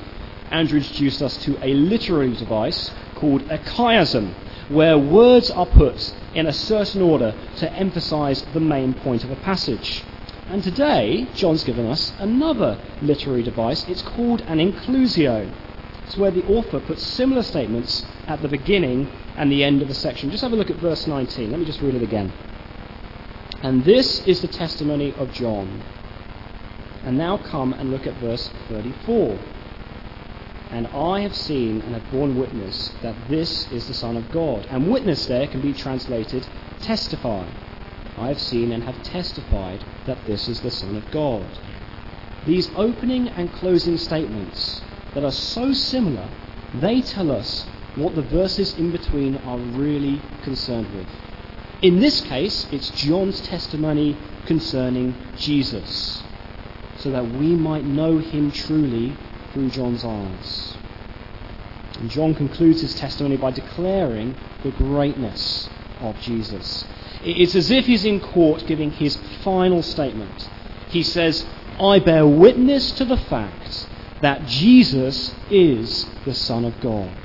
Andrew 0.52 0.80
introduced 0.80 1.22
us 1.22 1.38
to 1.44 1.58
a 1.64 1.74
literary 1.74 2.36
device 2.36 2.92
called 3.16 3.42
a 3.44 3.58
chiasm, 3.58 4.34
where 4.70 4.98
words 4.98 5.52
are 5.52 5.66
put 5.66 6.14
in 6.34 6.48
a 6.48 6.54
certain 6.54 7.02
order 7.02 7.34
to 7.58 7.72
emphasize 7.74 8.44
the 8.54 8.60
main 8.60 8.94
point 8.94 9.24
of 9.24 9.32
a 9.32 9.36
passage. 9.38 10.04
And 10.50 10.64
today, 10.64 11.28
John's 11.34 11.64
given 11.64 11.88
us 11.88 12.14
another 12.20 12.80
literary 13.02 13.44
device. 13.44 13.88
It's 13.88 14.02
called 14.02 14.42
an 14.42 14.60
inclusio. 14.60 15.52
It's 16.06 16.18
where 16.18 16.32
the 16.32 16.46
author 16.46 16.80
puts 16.80 17.04
similar 17.04 17.42
statements 17.42 18.06
at 18.28 18.42
the 18.42 18.48
beginning 18.48 19.10
and 19.36 19.52
the 19.52 19.64
end 19.64 19.82
of 19.82 19.88
the 19.88 19.96
section. 19.96 20.30
Just 20.30 20.44
have 20.44 20.54
a 20.54 20.56
look 20.56 20.70
at 20.70 20.78
verse 20.78 21.08
19. 21.08 21.50
Let 21.50 21.60
me 21.60 21.66
just 21.66 21.82
read 21.82 21.96
it 21.96 22.04
again. 22.04 22.32
And 23.64 23.84
this 23.84 24.26
is 24.28 24.42
the 24.42 24.48
testimony 24.48 25.14
of 25.14 25.34
John. 25.34 25.82
And 27.04 27.18
now 27.18 27.38
come 27.38 27.74
and 27.74 27.90
look 27.90 28.06
at 28.06 28.14
verse 28.16 28.52
34. 28.70 29.40
And 30.72 30.88
I 30.88 31.22
have 31.22 31.36
seen 31.36 31.82
and 31.82 31.94
have 31.94 32.12
borne 32.12 32.38
witness 32.38 32.94
that 33.02 33.16
this 33.30 33.72
is 33.72 33.88
the 33.88 33.94
Son 33.94 34.18
of 34.18 34.32
God. 34.32 34.68
And 34.70 34.92
witness 34.92 35.26
there 35.28 35.48
can 35.48 35.62
be 35.62 35.74
translated 35.74 36.46
testify. 36.82 37.46
I 38.18 38.28
have 38.28 38.40
seen 38.40 38.72
and 38.72 38.84
have 38.84 39.02
testified 39.04 39.84
that 40.06 40.26
this 40.26 40.48
is 40.48 40.62
the 40.62 40.72
Son 40.72 40.96
of 40.96 41.12
God. 41.12 41.48
These 42.46 42.70
opening 42.76 43.28
and 43.30 43.52
closing 43.54 43.98
statements 43.98 44.82
that 45.14 45.24
are 45.24 45.32
so 45.32 45.74
similar, 45.74 46.30
they 46.74 47.02
tell 47.02 47.32
us 47.32 47.66
what 47.96 48.16
the 48.16 48.22
verses 48.22 48.78
in 48.78 48.92
between 48.92 49.38
are 49.38 49.58
really 49.58 50.22
concerned 50.44 50.94
with. 50.94 51.08
In 51.82 52.00
this 52.00 52.22
case, 52.22 52.68
it's 52.72 52.90
John's 52.90 53.42
testimony 53.42 54.18
concerning 54.46 55.16
Jesus, 55.38 56.24
so 56.98 57.12
that 57.12 57.28
we 57.32 57.56
might 57.56 57.84
know 57.84 58.18
him 58.18 58.52
truly 58.52 59.16
through 59.56 59.70
John's 59.70 60.04
eyes. 60.04 60.76
And 61.98 62.10
John 62.10 62.36
concludes 62.36 62.82
his 62.82 62.94
testimony 62.94 63.38
by 63.38 63.52
declaring 63.52 64.36
the 64.64 64.72
greatness 64.72 65.70
of 66.02 66.20
Jesus. 66.20 66.84
It's 67.24 67.56
as 67.56 67.72
if 67.72 67.86
he's 67.86 68.04
in 68.04 68.20
court 68.20 68.66
giving 68.68 68.92
his 68.92 69.16
final 69.46 69.82
statement. 69.82 70.50
He 70.90 71.04
says, 71.04 71.46
I 71.80 72.00
bear 72.00 72.28
witness 72.28 72.92
to 72.92 73.06
the 73.06 73.16
fact 73.16 73.88
that 74.20 74.46
Jesus 74.46 75.34
is 75.50 76.06
the 76.26 76.34
Son 76.34 76.66
of 76.66 76.78
God. 76.82 77.16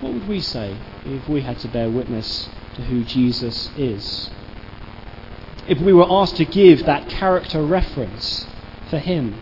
What 0.00 0.12
would 0.12 0.26
we 0.26 0.40
say 0.40 0.76
if 1.06 1.28
we 1.28 1.42
had 1.42 1.60
to 1.60 1.68
bear 1.68 1.88
witness 1.88 2.48
to 2.74 2.82
who 2.82 3.04
Jesus 3.04 3.70
is? 3.78 4.28
If 5.68 5.78
we 5.78 5.92
were 5.92 6.10
asked 6.10 6.36
to 6.38 6.44
give 6.44 6.84
that 6.84 7.08
character 7.08 7.62
reference 7.62 8.44
for 8.90 8.98
him? 8.98 9.40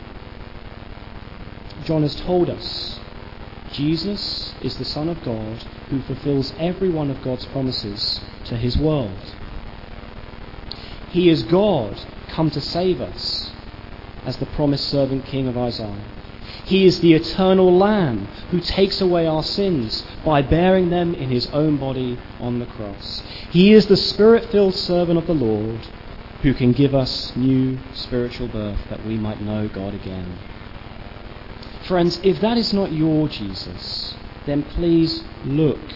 John 1.85 2.03
has 2.03 2.14
told 2.14 2.49
us 2.49 3.01
Jesus 3.73 4.55
is 4.61 4.77
the 4.77 4.85
Son 4.85 5.09
of 5.09 5.23
God 5.25 5.64
who 5.88 6.01
fulfills 6.03 6.53
every 6.59 6.90
one 6.90 7.11
of 7.11 7.23
God's 7.23 7.47
promises 7.47 8.21
to 8.45 8.57
his 8.57 8.77
world. 8.77 9.35
He 11.09 11.29
is 11.29 11.42
God 11.42 11.99
come 12.29 12.51
to 12.51 12.61
save 12.61 13.01
us 13.01 13.51
as 14.25 14.37
the 14.37 14.47
promised 14.47 14.88
servant 14.88 15.25
king 15.27 15.49
of 15.49 15.57
Isaiah. 15.57 16.05
He 16.64 16.87
is 16.87 17.01
the 17.01 17.14
eternal 17.14 17.77
Lamb 17.77 18.27
who 18.51 18.61
takes 18.61 19.01
away 19.01 19.27
our 19.27 19.42
sins 19.42 20.05
by 20.25 20.42
bearing 20.42 20.90
them 20.90 21.14
in 21.14 21.31
his 21.31 21.47
own 21.49 21.77
body 21.77 22.18
on 22.40 22.59
the 22.59 22.66
cross. 22.66 23.23
He 23.51 23.73
is 23.73 23.87
the 23.87 23.97
spirit 23.97 24.51
filled 24.51 24.75
servant 24.75 25.18
of 25.18 25.27
the 25.27 25.35
Lord 25.35 25.81
who 26.42 26.55
can 26.55 26.73
give 26.73 26.95
us 26.95 27.35
new 27.37 27.79
spiritual 27.95 28.49
birth 28.49 28.79
that 28.90 29.05
we 29.05 29.16
might 29.16 29.40
know 29.40 29.68
God 29.68 29.95
again. 29.95 30.38
Friends, 31.92 32.18
if 32.22 32.40
that 32.40 32.57
is 32.57 32.72
not 32.72 32.90
your 32.90 33.28
Jesus, 33.28 34.14
then 34.46 34.62
please 34.62 35.22
look 35.44 35.92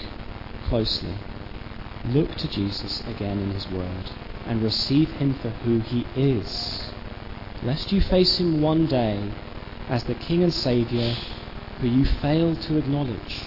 closely. 0.68 1.14
Look 2.04 2.34
to 2.34 2.48
Jesus 2.48 3.02
again 3.06 3.38
in 3.38 3.52
his 3.52 3.66
word 3.70 4.10
and 4.44 4.62
receive 4.62 5.10
him 5.12 5.32
for 5.40 5.48
who 5.48 5.78
he 5.78 6.06
is, 6.14 6.90
lest 7.62 7.92
you 7.92 8.02
face 8.02 8.36
him 8.38 8.60
one 8.60 8.84
day 8.84 9.32
as 9.88 10.04
the 10.04 10.14
King 10.14 10.42
and 10.42 10.52
Saviour 10.52 11.14
who 11.80 11.88
you 11.88 12.04
failed 12.04 12.60
to 12.60 12.76
acknowledge. 12.76 13.44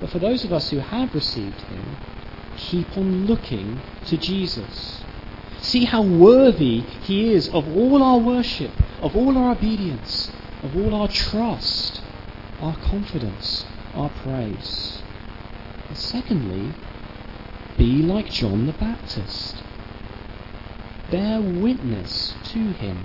But 0.00 0.10
for 0.10 0.18
those 0.18 0.44
of 0.44 0.52
us 0.52 0.68
who 0.68 0.80
have 0.80 1.14
received 1.14 1.62
him, 1.62 1.96
keep 2.58 2.94
on 2.94 3.24
looking 3.24 3.80
to 4.04 4.18
Jesus. 4.18 5.02
See 5.62 5.86
how 5.86 6.02
worthy 6.02 6.80
he 6.80 7.32
is 7.32 7.48
of 7.48 7.74
all 7.74 8.02
our 8.02 8.18
worship, 8.18 8.72
of 9.00 9.16
all 9.16 9.38
our 9.38 9.52
obedience, 9.52 10.30
of 10.66 10.76
all 10.76 11.00
our 11.00 11.06
trust, 11.06 12.02
our 12.60 12.76
confidence, 12.78 13.64
our 13.94 14.10
praise. 14.10 15.00
And 15.88 15.96
secondly, 15.96 16.74
be 17.78 18.02
like 18.02 18.28
John 18.30 18.66
the 18.66 18.72
Baptist. 18.72 19.62
Bear 21.08 21.40
witness 21.40 22.34
to 22.46 22.58
him. 22.58 23.04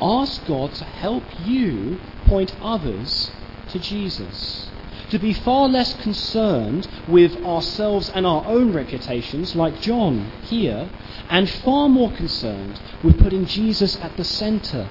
Ask 0.00 0.46
God 0.46 0.72
to 0.74 0.84
help 0.84 1.24
you 1.44 2.00
point 2.24 2.54
others 2.62 3.30
to 3.68 3.78
Jesus. 3.78 4.70
To 5.10 5.18
be 5.18 5.34
far 5.34 5.68
less 5.68 6.00
concerned 6.00 6.88
with 7.06 7.44
ourselves 7.44 8.08
and 8.08 8.26
our 8.26 8.46
own 8.46 8.72
reputations, 8.72 9.54
like 9.54 9.82
John 9.82 10.30
here, 10.44 10.88
and 11.28 11.48
far 11.50 11.90
more 11.90 12.10
concerned 12.12 12.80
with 13.02 13.18
putting 13.18 13.44
Jesus 13.44 13.96
at 14.00 14.16
the 14.16 14.24
centre 14.24 14.88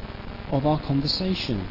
of 0.52 0.66
our 0.66 0.80
conversation. 0.80 1.68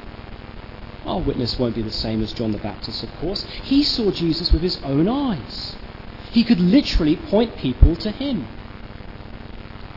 Our 1.04 1.20
witness 1.20 1.58
won't 1.58 1.74
be 1.74 1.82
the 1.82 1.90
same 1.90 2.22
as 2.22 2.32
John 2.32 2.52
the 2.52 2.58
Baptist, 2.58 3.02
of 3.02 3.14
course. 3.16 3.44
He 3.62 3.84
saw 3.84 4.10
Jesus 4.10 4.52
with 4.52 4.62
his 4.62 4.82
own 4.82 5.08
eyes. 5.08 5.76
He 6.32 6.42
could 6.44 6.60
literally 6.60 7.16
point 7.16 7.56
people 7.56 7.96
to 7.96 8.10
him. 8.10 8.46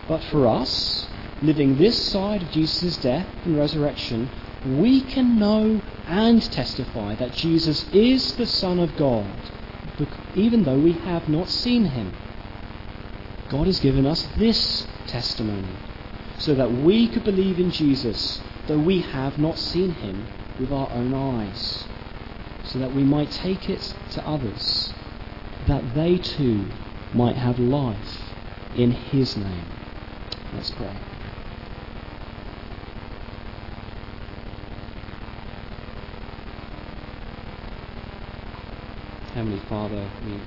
But 0.07 0.23
for 0.23 0.47
us, 0.47 1.07
living 1.41 1.77
this 1.77 2.11
side 2.11 2.43
of 2.43 2.51
Jesus' 2.51 2.97
death 2.97 3.27
and 3.45 3.57
resurrection, 3.57 4.29
we 4.65 5.01
can 5.01 5.39
know 5.39 5.81
and 6.05 6.41
testify 6.51 7.15
that 7.15 7.33
Jesus 7.33 7.87
is 7.93 8.35
the 8.35 8.45
Son 8.45 8.79
of 8.79 8.95
God, 8.97 9.31
even 10.35 10.63
though 10.63 10.79
we 10.79 10.93
have 10.93 11.27
not 11.29 11.49
seen 11.49 11.85
him. 11.85 12.13
God 13.49 13.67
has 13.67 13.79
given 13.79 14.05
us 14.05 14.27
this 14.37 14.85
testimony 15.07 15.75
so 16.37 16.55
that 16.55 16.71
we 16.71 17.07
could 17.07 17.23
believe 17.23 17.59
in 17.59 17.71
Jesus, 17.71 18.41
though 18.69 18.77
we 18.77 19.01
have 19.01 19.39
not 19.39 19.57
seen 19.57 19.91
him 19.93 20.27
with 20.59 20.71
our 20.71 20.87
own 20.91 21.11
eyes, 21.11 21.87
so 22.63 22.77
that 22.77 22.93
we 22.93 23.03
might 23.03 23.31
take 23.31 23.67
it 23.67 23.95
to 24.11 24.23
others, 24.23 24.93
that 25.65 25.95
they 25.95 26.19
too 26.19 26.67
might 27.11 27.35
have 27.35 27.57
life 27.57 28.21
in 28.75 28.91
his 28.91 29.35
name. 29.35 29.65
Let's 30.53 30.69
pray. 30.69 30.95
Heavenly 39.33 39.61
Father, 39.67 40.07
we 40.27 40.39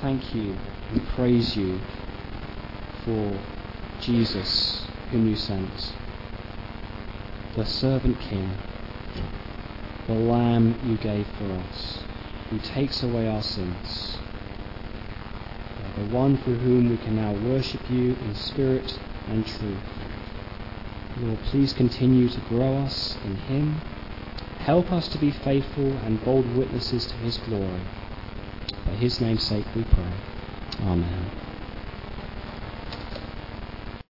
thank 0.00 0.34
you 0.34 0.56
and 0.90 1.06
praise 1.10 1.56
you 1.56 1.78
for 3.04 3.38
Jesus, 4.00 4.88
whom 5.12 5.28
you 5.28 5.36
sent, 5.36 5.94
the 7.54 7.64
servant 7.64 8.20
king 8.20 8.50
the 10.06 10.14
Lamb 10.14 10.78
you 10.84 10.98
gave 10.98 11.26
for 11.38 11.50
us, 11.50 11.98
who 12.50 12.58
takes 12.58 13.02
away 13.02 13.26
our 13.26 13.42
sins. 13.42 14.18
The 15.96 16.04
one 16.06 16.36
through 16.38 16.58
whom 16.58 16.90
we 16.90 16.96
can 16.98 17.16
now 17.16 17.32
worship 17.32 17.88
you 17.88 18.16
in 18.16 18.34
spirit 18.34 18.98
and 19.28 19.46
truth. 19.46 19.78
Lord, 21.20 21.38
please 21.44 21.72
continue 21.72 22.28
to 22.28 22.40
grow 22.48 22.78
us 22.78 23.16
in 23.24 23.36
Him. 23.36 23.80
Help 24.58 24.90
us 24.90 25.06
to 25.08 25.18
be 25.18 25.30
faithful 25.30 25.96
and 25.98 26.22
bold 26.24 26.52
witnesses 26.56 27.06
to 27.06 27.14
His 27.16 27.38
glory. 27.38 27.82
For 28.84 28.90
His 28.90 29.20
name's 29.20 29.44
sake 29.44 29.66
we 29.76 29.84
pray. 29.84 30.12
Amen. 30.82 31.23